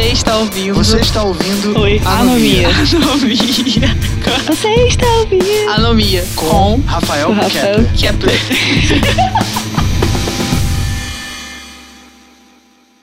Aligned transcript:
Você 0.00 0.12
está 0.12 0.38
ouvindo. 0.38 0.74
Você 0.76 0.98
está 0.98 1.22
ouvindo. 1.22 1.78
Oi, 1.78 2.00
Anomia. 2.06 2.70
Anomia. 2.70 3.36
Você 4.46 4.68
está 4.86 5.06
ouvindo? 5.18 5.68
Anomia. 5.68 6.24
Com 6.34 6.80
Rafael 6.86 7.30
Rafael 7.34 7.84
Kepler. 7.94 7.98
Kepler. 7.98 8.40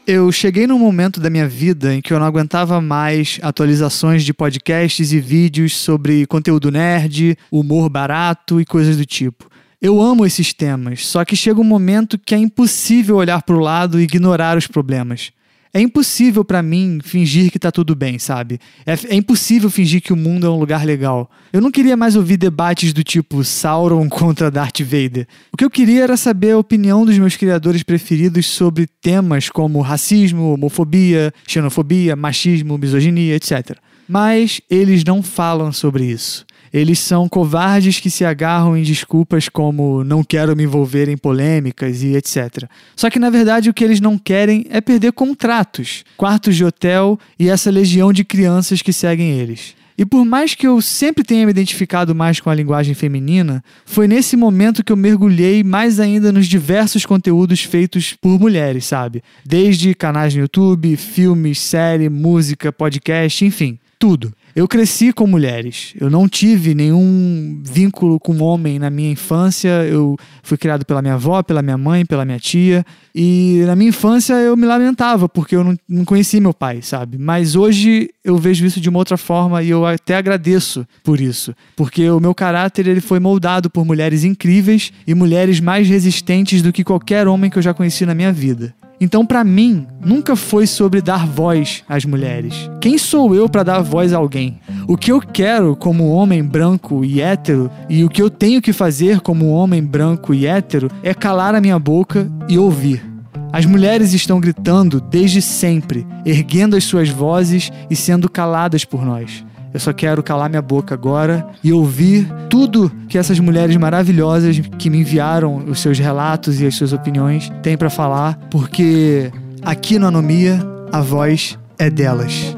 Eu 0.07 0.31
cheguei 0.31 0.65
num 0.65 0.79
momento 0.79 1.20
da 1.20 1.29
minha 1.29 1.47
vida 1.47 1.93
em 1.93 2.02
que 2.02 2.11
eu 2.13 2.20
não 2.20 2.25
aguentava 2.25 2.81
mais 2.81 3.38
atualizações 3.43 4.23
de 4.23 4.34
podcasts 4.34 5.11
e 5.11 5.20
vídeos 5.20 5.75
sobre 5.75 6.25
conteúdo 6.25 6.71
nerd, 6.71 7.38
humor 7.52 7.89
barato 7.89 8.59
e 8.59 8.66
coisas 8.66 8.98
do 8.98 9.05
tipo. 9.05 9.48
Eu 9.79 10.02
amo 10.02 10.25
esses 10.25 10.52
temas, 10.52 11.05
só 11.05 11.23
que 11.23 11.36
chega 11.36 11.61
um 11.61 11.64
momento 11.64 12.18
que 12.18 12.34
é 12.34 12.39
impossível 12.39 13.18
olhar 13.18 13.43
para 13.43 13.55
o 13.55 13.59
lado 13.59 14.00
e 14.00 14.04
ignorar 14.04 14.57
os 14.57 14.66
problemas. 14.66 15.31
É 15.77 15.80
impossível 15.80 16.44
para 16.44 16.63
mim 16.63 16.98
fingir 17.04 17.52
que 17.52 17.59
tá 17.59 17.72
tudo 17.72 17.94
bem, 17.94 18.18
sabe? 18.18 18.59
É, 18.84 18.94
é 19.09 19.16
impossível 19.16 19.70
fingir 19.70 20.02
que 20.02 20.12
o 20.12 20.16
mundo 20.16 20.48
é 20.48 20.49
um 20.49 20.58
lugar 20.58 20.84
legal. 20.84 21.30
Eu 21.54 21.62
não 21.62 21.70
queria 21.70 21.95
mais 21.95 22.16
ouvir 22.16 22.35
debates 22.35 22.94
do 22.94 23.04
tipo 23.04 23.44
Sauron 23.44 24.09
contra 24.09 24.49
Darth 24.49 24.82
Vader. 24.82 25.27
O 25.54 25.55
que 25.55 25.63
eu 25.63 25.70
queria 25.70 26.02
era 26.02 26.18
saber 26.18 26.54
a 26.54 26.58
opinião 26.58 27.05
dos 27.05 27.16
meus 27.20 27.38
criadores 27.38 27.84
preferidos 27.84 28.48
sobre 28.48 28.88
temas 28.88 29.49
como 29.49 29.80
racismo, 29.82 30.55
homofobia, 30.55 31.32
xenofobia, 31.45 32.16
machismo, 32.16 32.76
misoginia, 32.76 33.35
etc. 33.35 33.77
Mas 34.09 34.59
eles 34.71 35.04
não 35.04 35.21
falam 35.21 35.71
sobre 35.71 36.05
isso. 36.05 36.44
Eles 36.73 36.99
são 36.99 37.27
covardes 37.30 37.99
que 37.99 38.09
se 38.09 38.26
agarram 38.26 38.76
em 38.76 38.84
desculpas 38.84 39.49
como 39.49 40.03
não 40.03 40.23
quero 40.23 40.55
me 40.55 40.63
envolver 40.63 41.09
em 41.09 41.17
polêmicas 41.17 42.03
e 42.03 42.16
etc. 42.16 42.66
Só 42.95 43.09
que 43.09 43.20
na 43.20 43.30
verdade 43.30 43.70
o 43.70 43.73
que 43.73 43.84
eles 43.84 43.99
não 43.99 44.17
querem 44.17 44.66
é 44.70 44.81
perder 44.81 45.12
contratos, 45.12 46.03
quartos 46.16 46.55
de 46.55 46.66
hotel 46.66 47.20
e 47.40 47.49
essa 47.49 47.71
legião 47.71 48.12
de 48.12 48.23
crianças 48.23 48.82
que 48.82 48.93
seguem 48.93 49.40
eles. 49.40 49.76
E 49.98 50.05
por 50.05 50.23
mais 50.23 50.54
que 50.54 50.68
eu 50.68 50.79
sempre 50.79 51.23
tenha 51.23 51.43
me 51.43 51.49
identificado 51.49 52.13
mais 52.13 52.40
com 52.40 52.51
a 52.51 52.55
linguagem 52.55 52.93
feminina, 52.93 53.63
foi 53.84 54.07
nesse 54.07 54.38
momento 54.38 54.84
que 54.84 54.91
eu 54.91 54.98
mergulhei 54.98 55.63
mais 55.63 55.99
ainda 55.99 56.32
nos 56.32 56.45
diversos 56.45 57.04
conteúdos 57.04 57.63
feitos 57.63 58.13
por 58.13 58.40
mulheres, 58.40 58.85
sabe? 58.85 59.23
Desde 59.43 59.95
canais 59.95 60.35
no 60.35 60.41
YouTube, 60.41 60.95
filmes, 60.98 61.60
série, 61.60 62.10
música, 62.10 62.71
podcast, 62.71 63.43
enfim, 63.43 63.79
tudo. 63.98 64.31
Eu 64.58 64.68
cresci 64.68 65.13
com 65.13 65.28
mulheres. 65.28 65.94
Eu 66.02 66.09
não 66.09 66.28
tive 66.28 66.74
nenhum 66.74 67.62
vínculo 67.63 68.19
com 68.19 68.41
homem 68.41 68.80
na 68.80 68.90
minha 68.90 69.12
infância. 69.12 69.86
Eu 69.86 70.18
fui 70.41 70.58
criado 70.58 70.84
pela 70.84 71.00
minha 71.00 71.13
avó, 71.13 71.44
pela 71.44 71.62
minha 71.62 71.78
mãe, 71.78 72.03
pela 72.03 72.25
minha 72.25 72.40
tia. 72.40 72.84
E 73.13 73.62
na 73.68 73.75
minha 73.75 73.90
infância 73.90 74.34
eu 74.34 74.58
me 74.58 74.66
lamentava 74.66 75.30
porque 75.30 75.56
eu 75.56 75.63
não, 75.63 75.78
não 75.88 76.03
conhecia 76.03 76.41
meu 76.41 76.56
pai, 76.56 76.81
sabe? 76.81 77.19
Mas 77.19 77.56
hoje 77.56 78.09
eu 78.25 78.35
vejo 78.35 78.66
isso 78.66 78.81
de 78.81 78.90
uma 78.90 78.97
outra 78.97 79.16
forma 79.16 79.62
e 79.62 79.69
eu 79.69 79.85
até 79.85 80.16
agradeço 80.16 80.88
por 81.03 81.22
isso, 81.22 81.53
porque 81.75 82.09
o 82.09 82.19
meu 82.19 82.34
caráter 82.34 82.88
ele 82.88 83.00
foi 83.00 83.19
moldado 83.19 83.69
por 83.69 83.85
mulheres 83.85 84.24
incríveis 84.24 84.91
e 85.06 85.13
mulheres 85.13 85.59
mais 85.59 85.88
resistentes 85.88 86.63
do 86.63 86.74
que 86.74 86.84
qualquer 86.84 87.28
homem 87.28 87.52
que 87.52 87.59
eu 87.59 87.63
já 87.63 87.75
conheci 87.75 88.08
na 88.08 88.16
minha 88.16 88.34
vida. 88.34 88.74
Então, 89.00 89.25
para 89.25 89.44
mim, 89.44 89.85
nunca 90.03 90.35
foi 90.35 90.66
sobre 90.66 91.01
dar 91.01 91.28
voz 91.28 91.84
às 91.88 92.03
mulheres. 92.03 92.69
Quem 92.81 92.97
sou 92.97 93.35
eu 93.35 93.47
para 93.47 93.63
dar 93.63 93.81
voz 93.81 94.12
a 94.12 94.17
alguém? 94.17 94.59
O 94.88 94.97
que 94.97 95.12
eu 95.12 95.22
quero 95.22 95.75
como 95.75 96.09
homem 96.09 96.44
branco 96.44 97.06
e 97.06 97.22
hétero 97.22 97.69
e 97.88 98.03
o 98.03 98.09
que 98.09 98.22
eu 98.22 98.29
tenho 98.29 98.62
que 98.62 98.73
fazer 98.73 99.22
como 99.22 99.51
homem 99.51 99.84
branco 99.84 100.34
e 100.34 100.47
hétero 100.47 100.89
é 101.03 101.13
calar 101.13 101.53
a 101.53 101.62
minha 101.62 101.78
boca 101.78 102.29
e 102.50 102.57
ouvir. 102.57 103.06
As 103.53 103.66
mulheres 103.66 104.13
estão 104.13 104.39
gritando 104.39 105.00
desde 105.00 105.41
sempre, 105.41 106.06
erguendo 106.25 106.75
as 106.75 106.84
suas 106.84 107.09
vozes 107.09 107.72
e 107.89 107.95
sendo 107.95 108.29
caladas 108.29 108.84
por 108.84 109.06
nós. 109.06 109.45
Eu 109.73 109.79
só 109.79 109.94
quero 109.94 110.23
calar 110.23 110.50
minha 110.50 110.62
boca 110.62 110.94
agora 110.94 111.47
e 111.63 111.72
ouvir 111.72 112.28
tudo 112.50 112.91
que 113.07 113.17
essas 113.17 113.39
mulheres 113.39 113.75
maravilhosas 113.75 114.59
que 114.78 114.89
me 114.89 115.00
enviaram 115.00 115.57
os 115.67 115.79
seus 115.79 116.00
relatos 116.00 116.59
e 116.61 116.66
as 116.66 116.75
suas 116.75 116.94
opiniões 116.94 117.51
têm 117.61 117.78
para 117.78 117.89
falar, 117.89 118.38
porque 118.50 119.31
aqui 119.63 120.00
no 120.00 120.07
Anomia 120.07 120.59
a 120.91 121.01
voz 121.01 121.57
é 121.78 121.89
delas. 121.89 122.55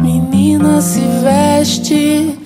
Menina 0.00 0.80
se 0.80 1.00
veste, 1.22 2.36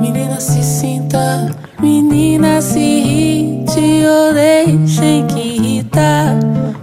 menina 0.00 0.40
se 0.40 0.62
sinta, 0.62 1.54
menina 1.80 2.60
se 2.60 2.78
irrite 2.78 4.04
ou 4.06 4.34
deixem 4.34 5.26
que 5.26 5.40
irrita. 5.40 6.38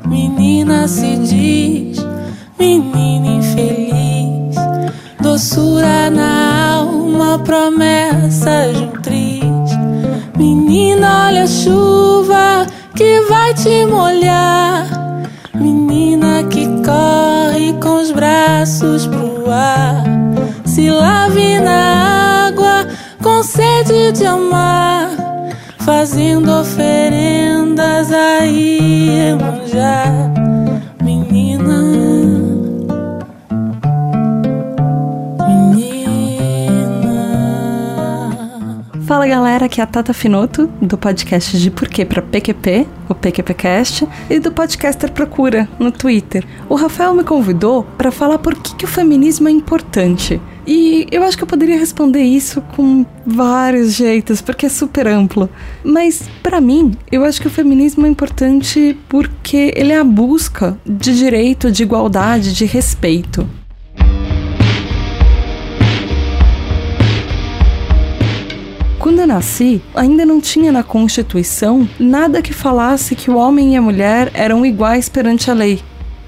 Menina 0.08 0.88
se 0.88 1.18
diz, 1.18 2.06
menina 2.59 3.28
infeliz, 3.28 3.72
doçura 5.34 6.12
na 6.12 6.76
alma, 6.76 7.40
promessa 7.40 8.72
de 8.72 8.84
um 8.84 8.92
triz. 9.02 9.72
Menina, 10.38 11.26
olha 11.26 11.44
a 11.44 11.48
chuva 11.48 12.68
que 12.96 13.20
vai 13.22 13.52
te 13.56 13.84
molhar. 13.88 14.86
Menina 15.56 16.44
que 16.44 16.68
corre 16.84 17.74
com 17.82 17.96
os 18.02 18.12
braços 18.12 19.08
pro 19.08 19.50
ar. 19.50 20.04
Se 20.66 20.92
lave 20.92 21.60
na 21.60 22.50
água 22.50 22.88
com 23.24 23.42
sede 23.42 24.12
de 24.12 24.28
amar. 24.28 25.10
Fazendo 25.80 26.62
oferendas 26.62 28.12
a 28.12 28.46
Iemanjá. 28.46 30.04
Fala 39.13 39.28
galera, 39.28 39.66
aqui 39.68 39.79
é 39.79 39.84
a 39.84 39.85
Tata 39.85 40.12
Finoto, 40.12 40.66
do 40.81 40.97
podcast 40.97 41.56
de 41.59 41.69
Porquê 41.69 42.03
pra 42.03 42.19
PQP, 42.19 42.88
o 43.07 43.13
PQPcast, 43.13 44.07
e 44.28 44.40
do 44.40 44.51
podcaster 44.51 45.12
Procura, 45.12 45.69
no 45.78 45.91
Twitter. 45.91 46.44
O 46.68 46.74
Rafael 46.74 47.13
me 47.13 47.23
convidou 47.23 47.84
para 47.96 48.12
falar 48.12 48.40
por 48.40 48.56
que, 48.56 48.75
que 48.75 48.85
o 48.85 48.88
feminismo 48.88 49.47
é 49.47 49.52
importante. 49.52 50.41
E 50.66 51.06
eu 51.12 51.22
acho 51.22 51.38
que 51.38 51.44
eu 51.44 51.47
poderia 51.47 51.78
responder 51.78 52.23
isso 52.23 52.59
com 52.75 53.06
vários 53.23 53.94
jeitos, 53.94 54.41
porque 54.41 54.66
é 54.66 54.69
super 54.69 55.06
amplo. 55.07 55.47
Mas, 55.84 56.28
para 56.41 56.59
mim, 56.59 56.97
eu 57.12 57.23
acho 57.23 57.40
que 57.40 57.47
o 57.47 57.52
feminismo 57.52 58.07
é 58.07 58.09
importante 58.09 58.97
porque 59.07 59.72
ele 59.75 59.94
é 59.94 60.00
a 60.00 60.03
busca 60.03 60.75
de 60.84 61.16
direito, 61.16 61.72
de 61.72 61.84
igualdade, 61.84 62.52
de 62.52 62.66
respeito. 62.66 63.47
Quando 69.03 69.19
eu 69.19 69.28
nasci, 69.28 69.81
ainda 69.94 70.25
não 70.25 70.40
tinha 70.40 70.72
na 70.72 70.81
Constituição 70.81 71.86
nada 72.00 72.41
que 72.41 72.53
falasse 72.53 73.18
que 73.18 73.30
o 73.30 73.36
homem 73.36 73.74
e 73.74 73.75
a 73.75 73.81
mulher 73.81 74.31
eram 74.34 74.66
iguais 74.66 75.09
perante 75.09 75.52
a 75.52 75.53
lei. 75.53 75.81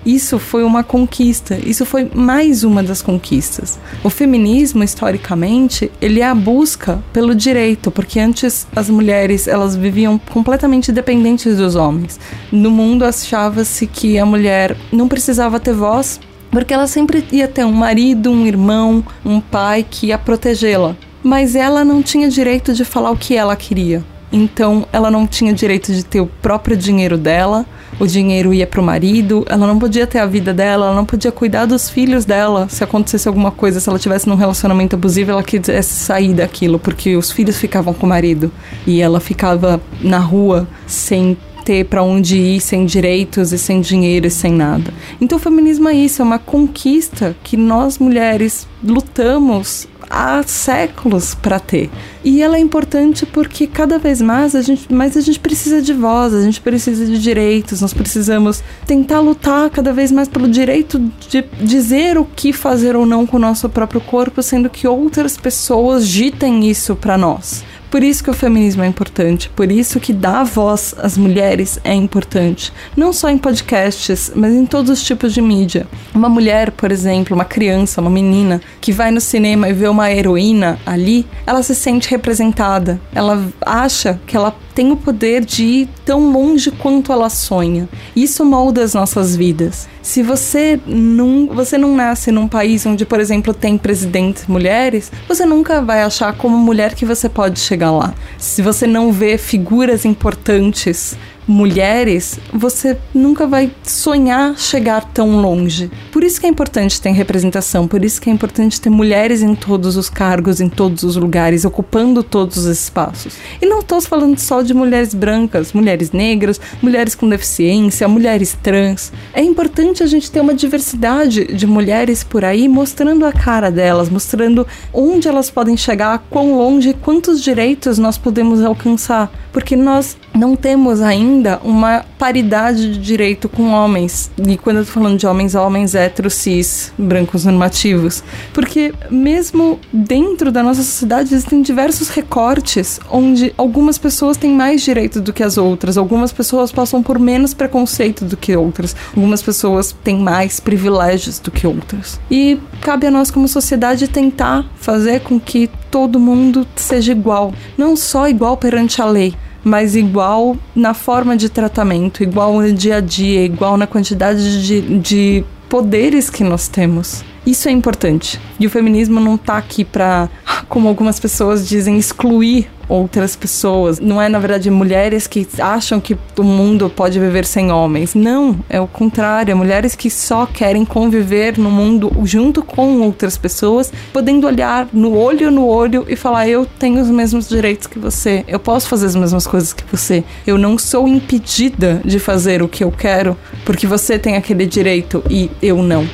Isso 0.05 0.37
foi 0.37 0.61
uma 0.61 0.83
conquista, 0.83 1.57
isso 1.65 1.85
foi 1.85 2.11
mais 2.13 2.65
uma 2.65 2.83
das 2.83 3.01
conquistas. 3.01 3.79
O 4.03 4.09
feminismo, 4.09 4.83
historicamente, 4.83 5.89
ele 6.01 6.19
é 6.19 6.27
a 6.27 6.35
busca 6.35 7.01
pelo 7.13 7.33
direito, 7.33 7.89
porque 7.89 8.19
antes 8.19 8.67
as 8.75 8.89
mulheres 8.89 9.47
elas 9.47 9.73
viviam 9.77 10.19
completamente 10.19 10.91
dependentes 10.91 11.55
dos 11.55 11.75
homens. 11.75 12.19
No 12.51 12.69
mundo 12.69 13.05
achava-se 13.05 13.87
que 13.87 14.19
a 14.19 14.25
mulher 14.25 14.75
não 14.91 15.07
precisava 15.07 15.61
ter 15.61 15.73
voz, 15.73 16.19
porque 16.51 16.73
ela 16.73 16.87
sempre 16.87 17.25
ia 17.31 17.47
ter 17.47 17.63
um 17.63 17.71
marido, 17.71 18.29
um 18.29 18.45
irmão, 18.45 19.01
um 19.23 19.39
pai 19.39 19.85
que 19.89 20.07
ia 20.07 20.17
protegê-la. 20.17 20.97
Mas 21.25 21.55
ela 21.55 21.83
não 21.83 22.03
tinha 22.03 22.29
direito 22.29 22.71
de 22.71 22.85
falar 22.85 23.09
o 23.09 23.17
que 23.17 23.35
ela 23.35 23.55
queria. 23.55 24.03
Então, 24.31 24.85
ela 24.93 25.09
não 25.09 25.25
tinha 25.25 25.51
direito 25.51 25.91
de 25.91 26.05
ter 26.05 26.21
o 26.21 26.27
próprio 26.27 26.77
dinheiro 26.77 27.17
dela, 27.17 27.65
o 27.99 28.05
dinheiro 28.05 28.53
ia 28.53 28.67
pro 28.67 28.83
marido, 28.83 29.43
ela 29.49 29.65
não 29.65 29.79
podia 29.79 30.05
ter 30.05 30.19
a 30.19 30.27
vida 30.27 30.53
dela, 30.53 30.85
ela 30.85 30.95
não 30.95 31.03
podia 31.03 31.31
cuidar 31.31 31.65
dos 31.65 31.89
filhos 31.89 32.25
dela. 32.25 32.67
Se 32.69 32.83
acontecesse 32.83 33.27
alguma 33.27 33.49
coisa, 33.49 33.79
se 33.79 33.89
ela 33.89 33.97
tivesse 33.97 34.29
num 34.29 34.35
relacionamento 34.35 34.95
abusivo, 34.95 35.31
ela 35.31 35.41
quisesse 35.41 35.95
sair 35.95 36.31
daquilo, 36.31 36.77
porque 36.77 37.15
os 37.15 37.31
filhos 37.31 37.57
ficavam 37.57 37.91
com 37.91 38.05
o 38.05 38.09
marido 38.09 38.51
e 38.85 39.01
ela 39.01 39.19
ficava 39.19 39.81
na 39.99 40.19
rua 40.19 40.67
sem 40.85 41.35
ter 41.65 41.85
para 41.85 42.03
onde 42.03 42.37
ir, 42.37 42.61
sem 42.61 42.85
direitos 42.85 43.51
e 43.51 43.57
sem 43.57 43.81
dinheiro 43.81 44.27
e 44.27 44.31
sem 44.31 44.53
nada. 44.53 44.93
Então 45.19 45.39
o 45.39 45.41
feminismo 45.41 45.89
é 45.89 45.95
isso, 45.95 46.21
é 46.21 46.25
uma 46.25 46.37
conquista 46.37 47.35
que 47.43 47.57
nós 47.57 47.97
mulheres 47.97 48.67
lutamos 48.83 49.87
há 50.09 50.43
séculos 50.43 51.35
para 51.35 51.59
ter. 51.59 51.89
E 52.23 52.41
ela 52.41 52.57
é 52.57 52.59
importante 52.59 53.25
porque 53.25 53.67
cada 53.67 53.97
vez 53.97 54.21
mais 54.21 54.55
a 54.55 54.61
gente, 54.61 54.91
mais 54.91 55.15
a 55.15 55.21
gente 55.21 55.39
precisa 55.39 55.81
de 55.81 55.93
voz, 55.93 56.33
a 56.33 56.41
gente 56.41 56.59
precisa 56.59 57.05
de 57.05 57.19
direitos, 57.21 57.81
nós 57.81 57.93
precisamos 57.93 58.63
tentar 58.85 59.19
lutar 59.19 59.69
cada 59.69 59.93
vez 59.93 60.11
mais 60.11 60.27
pelo 60.27 60.47
direito 60.47 60.99
de 61.29 61.43
dizer 61.61 62.17
o 62.17 62.25
que 62.25 62.51
fazer 62.51 62.95
ou 62.95 63.05
não 63.05 63.25
com 63.25 63.37
o 63.37 63.39
nosso 63.39 63.69
próprio 63.69 64.01
corpo, 64.01 64.41
sendo 64.41 64.69
que 64.69 64.87
outras 64.87 65.37
pessoas 65.37 66.07
ditem 66.07 66.69
isso 66.69 66.95
para 66.95 67.17
nós. 67.17 67.63
Por 67.89 68.03
isso 68.03 68.23
que 68.23 68.29
o 68.29 68.33
feminismo 68.33 68.83
é 68.83 68.87
importante, 68.87 69.49
por 69.49 69.71
isso 69.71 69.99
que 69.99 70.11
dar 70.11 70.43
voz 70.43 70.93
às 70.97 71.17
mulheres 71.17 71.79
é 71.83 71.93
importante. 71.93 72.73
Não 72.95 73.13
só 73.13 73.29
em 73.29 73.37
podcasts, 73.37 74.31
mas 74.35 74.53
em 74.53 74.65
todos 74.65 74.89
os 74.91 75.03
tipos 75.03 75.33
de 75.33 75.41
mídia. 75.41 75.87
Uma 76.13 76.29
mulher, 76.29 76.71
por 76.71 76.91
exemplo, 76.91 77.35
uma 77.35 77.45
criança, 77.45 78.01
uma 78.01 78.09
menina, 78.09 78.61
que 78.81 78.91
vai 78.91 79.11
no 79.11 79.21
cinema 79.21 79.69
e 79.69 79.73
vê 79.73 79.87
uma 79.87 80.11
heroína 80.11 80.79
ali, 80.85 81.25
ela 81.45 81.63
se 81.63 81.75
sente 81.75 82.09
representada. 82.09 82.99
Ela 83.13 83.45
acha 83.61 84.19
que 84.25 84.35
ela 84.35 84.55
tem 84.73 84.91
o 84.91 84.97
poder 84.97 85.45
de 85.45 85.63
ir 85.63 85.89
tão 86.03 86.31
longe 86.31 86.69
quanto 86.69 87.13
ela 87.13 87.29
sonha. 87.29 87.87
Isso 88.13 88.43
molda 88.43 88.83
as 88.83 88.93
nossas 88.93 89.35
vidas. 89.35 89.87
Se 90.05 90.21
você 90.21 90.79
não, 90.85 91.47
você 91.47 91.79
não 91.79 91.95
nasce 91.95 92.31
num 92.31 92.47
país 92.47 92.85
onde, 92.85 93.03
por 93.07 93.19
exemplo, 93.19 93.55
tem 93.55 93.75
presidentes 93.75 94.45
mulheres, 94.45 95.11
você 95.27 95.47
nunca 95.47 95.81
vai 95.81 96.03
achar 96.03 96.31
como 96.37 96.55
mulher 96.55 96.93
que 96.93 97.03
você 97.03 97.27
pode 97.27 97.59
chegar 97.59 97.89
lá. 97.89 98.13
Se 98.37 98.61
você 98.61 98.85
não 98.85 99.11
vê 99.11 99.35
figuras 99.35 100.05
importantes 100.05 101.17
mulheres, 101.47 102.39
você 102.51 102.97
nunca 103.13 103.45
vai 103.45 103.71
sonhar 103.83 104.57
chegar 104.57 105.05
tão 105.13 105.41
longe. 105.41 105.91
Por 106.11 106.23
isso 106.23 106.39
que 106.39 106.45
é 106.45 106.49
importante 106.49 106.99
ter 106.99 107.11
representação, 107.11 107.87
por 107.87 108.03
isso 108.03 108.19
que 108.19 108.29
é 108.29 108.33
importante 108.33 108.81
ter 108.81 108.89
mulheres 108.89 109.41
em 109.41 109.53
todos 109.53 109.95
os 109.95 110.09
cargos, 110.09 110.59
em 110.59 110.69
todos 110.69 111.03
os 111.03 111.15
lugares, 111.15 111.65
ocupando 111.65 112.23
todos 112.23 112.57
os 112.57 112.65
espaços. 112.65 113.35
E 113.61 113.65
não 113.65 113.79
estou 113.79 114.01
falando 114.01 114.39
só 114.39 114.61
de 114.61 114.73
mulheres 114.73 115.13
brancas, 115.13 115.71
mulheres 115.73 116.11
negras, 116.11 116.59
mulheres 116.81 117.13
com 117.13 117.29
deficiência, 117.29 118.07
mulheres 118.07 118.57
trans. 118.61 119.11
É 119.33 119.41
importante 119.41 120.01
a 120.01 120.07
gente 120.07 120.31
ter 120.31 120.39
uma 120.39 120.53
diversidade 120.53 121.45
de 121.45 121.67
mulheres 121.67 122.23
por 122.23 122.43
aí 122.43 122.67
mostrando 122.67 123.25
a 123.25 123.31
cara 123.31 123.69
delas, 123.69 124.09
mostrando 124.09 124.65
onde 124.91 125.27
elas 125.27 125.49
podem 125.49 125.77
chegar, 125.77 126.25
quão 126.29 126.57
longe, 126.57 126.93
quantos 126.93 127.41
direitos 127.41 127.99
nós 127.99 128.17
podemos 128.17 128.63
alcançar, 128.63 129.31
porque 129.51 129.75
nós 129.75 130.17
não 130.33 130.55
temos 130.55 131.01
ainda 131.01 131.34
uma 131.63 132.05
paridade 132.17 132.93
de 132.93 132.99
direito 132.99 133.49
com 133.49 133.71
homens. 133.71 134.31
E 134.37 134.57
quando 134.57 134.77
eu 134.77 134.85
tô 134.85 134.91
falando 134.91 135.17
de 135.17 135.27
homens, 135.27 135.55
homens 135.55 135.95
héteros, 135.95 136.33
cis, 136.33 136.93
brancos 136.97 137.45
normativos. 137.45 138.23
Porque 138.53 138.93
mesmo 139.09 139.79
dentro 139.91 140.51
da 140.51 140.63
nossa 140.63 140.83
sociedade 140.83 141.33
existem 141.33 141.61
diversos 141.61 142.09
recortes 142.09 142.99
onde 143.09 143.53
algumas 143.57 143.97
pessoas 143.97 144.37
têm 144.37 144.51
mais 144.51 144.81
direito 144.81 145.21
do 145.21 145.33
que 145.33 145.43
as 145.43 145.57
outras, 145.57 145.97
algumas 145.97 146.31
pessoas 146.31 146.71
passam 146.71 147.01
por 147.01 147.19
menos 147.19 147.53
preconceito 147.53 148.25
do 148.25 148.37
que 148.37 148.55
outras, 148.55 148.95
algumas 149.15 149.41
pessoas 149.41 149.95
têm 150.03 150.17
mais 150.17 150.59
privilégios 150.59 151.39
do 151.39 151.51
que 151.51 151.67
outras. 151.67 152.19
E 152.29 152.59
cabe 152.81 153.07
a 153.07 153.11
nós 153.11 153.31
como 153.31 153.47
sociedade 153.47 154.07
tentar 154.07 154.65
fazer 154.77 155.21
com 155.21 155.39
que 155.39 155.69
todo 155.89 156.19
mundo 156.19 156.67
seja 156.75 157.11
igual, 157.11 157.53
não 157.77 157.95
só 157.95 158.27
igual 158.27 158.57
perante 158.57 159.01
a 159.01 159.05
lei, 159.05 159.33
mas 159.65 159.95
igual 159.95 160.55
na 160.75 160.93
forma 160.93 161.35
de 161.35 161.49
tratamento, 161.49 162.21
igual 162.21 162.53
no 162.61 162.71
dia 162.71 162.97
a 162.97 163.01
dia, 163.01 163.43
igual 163.43 163.75
na 163.77 163.87
quantidade 163.87 164.63
de, 164.63 164.99
de 164.99 165.43
poderes 165.67 166.29
que 166.29 166.43
nós 166.43 166.67
temos. 166.67 167.25
Isso 167.45 167.69
é 167.69 167.71
importante. 167.71 168.39
E 168.59 168.65
o 168.65 168.69
feminismo 168.69 169.19
não 169.19 169.37
tá 169.37 169.57
aqui 169.57 169.85
para, 169.85 170.29
como 170.67 170.87
algumas 170.87 171.19
pessoas 171.19 171.67
dizem, 171.67 171.97
excluir 171.97 172.67
outras 172.87 173.35
pessoas. 173.35 173.99
Não 173.99 174.21
é, 174.21 174.29
na 174.29 174.39
verdade, 174.39 174.69
mulheres 174.69 175.27
que 175.27 175.47
acham 175.59 175.99
que 175.99 176.17
o 176.37 176.43
mundo 176.43 176.89
pode 176.89 177.19
viver 177.19 177.45
sem 177.45 177.71
homens. 177.71 178.13
Não, 178.13 178.57
é 178.69 178.79
o 178.79 178.87
contrário. 178.87 179.51
É 179.51 179.55
mulheres 179.55 179.95
que 179.95 180.09
só 180.09 180.45
querem 180.45 180.85
conviver 180.85 181.57
no 181.57 181.69
mundo 181.69 182.11
junto 182.23 182.63
com 182.63 183.01
outras 183.01 183.37
pessoas, 183.37 183.91
podendo 184.13 184.47
olhar 184.47 184.87
no 184.93 185.17
olho 185.17 185.51
no 185.51 185.67
olho 185.67 186.05
e 186.07 186.15
falar: 186.15 186.47
eu 186.47 186.65
tenho 186.65 187.01
os 187.01 187.09
mesmos 187.09 187.47
direitos 187.47 187.87
que 187.87 187.99
você, 187.99 188.43
eu 188.47 188.59
posso 188.59 188.87
fazer 188.87 189.07
as 189.07 189.15
mesmas 189.15 189.47
coisas 189.47 189.73
que 189.73 189.83
você. 189.91 190.23
Eu 190.45 190.57
não 190.57 190.77
sou 190.77 191.07
impedida 191.07 192.01
de 192.03 192.19
fazer 192.19 192.61
o 192.61 192.67
que 192.67 192.83
eu 192.83 192.91
quero 192.91 193.37
porque 193.63 193.87
você 193.87 194.17
tem 194.19 194.35
aquele 194.35 194.65
direito 194.65 195.23
e 195.29 195.49
eu 195.61 195.81
não. 195.81 196.07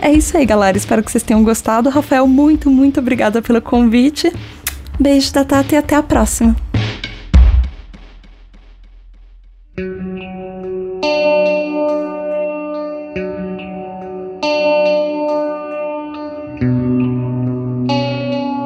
É 0.00 0.12
isso 0.12 0.36
aí, 0.36 0.44
galera. 0.44 0.76
Espero 0.76 1.02
que 1.02 1.10
vocês 1.10 1.24
tenham 1.24 1.42
gostado. 1.42 1.88
Rafael, 1.88 2.26
muito, 2.26 2.70
muito 2.70 3.00
obrigada 3.00 3.42
pelo 3.42 3.60
convite. 3.60 4.32
Beijo 4.98 5.32
da 5.32 5.44
Tata 5.44 5.74
e 5.74 5.78
até 5.78 5.94
a 5.94 6.02
próxima. 6.02 6.56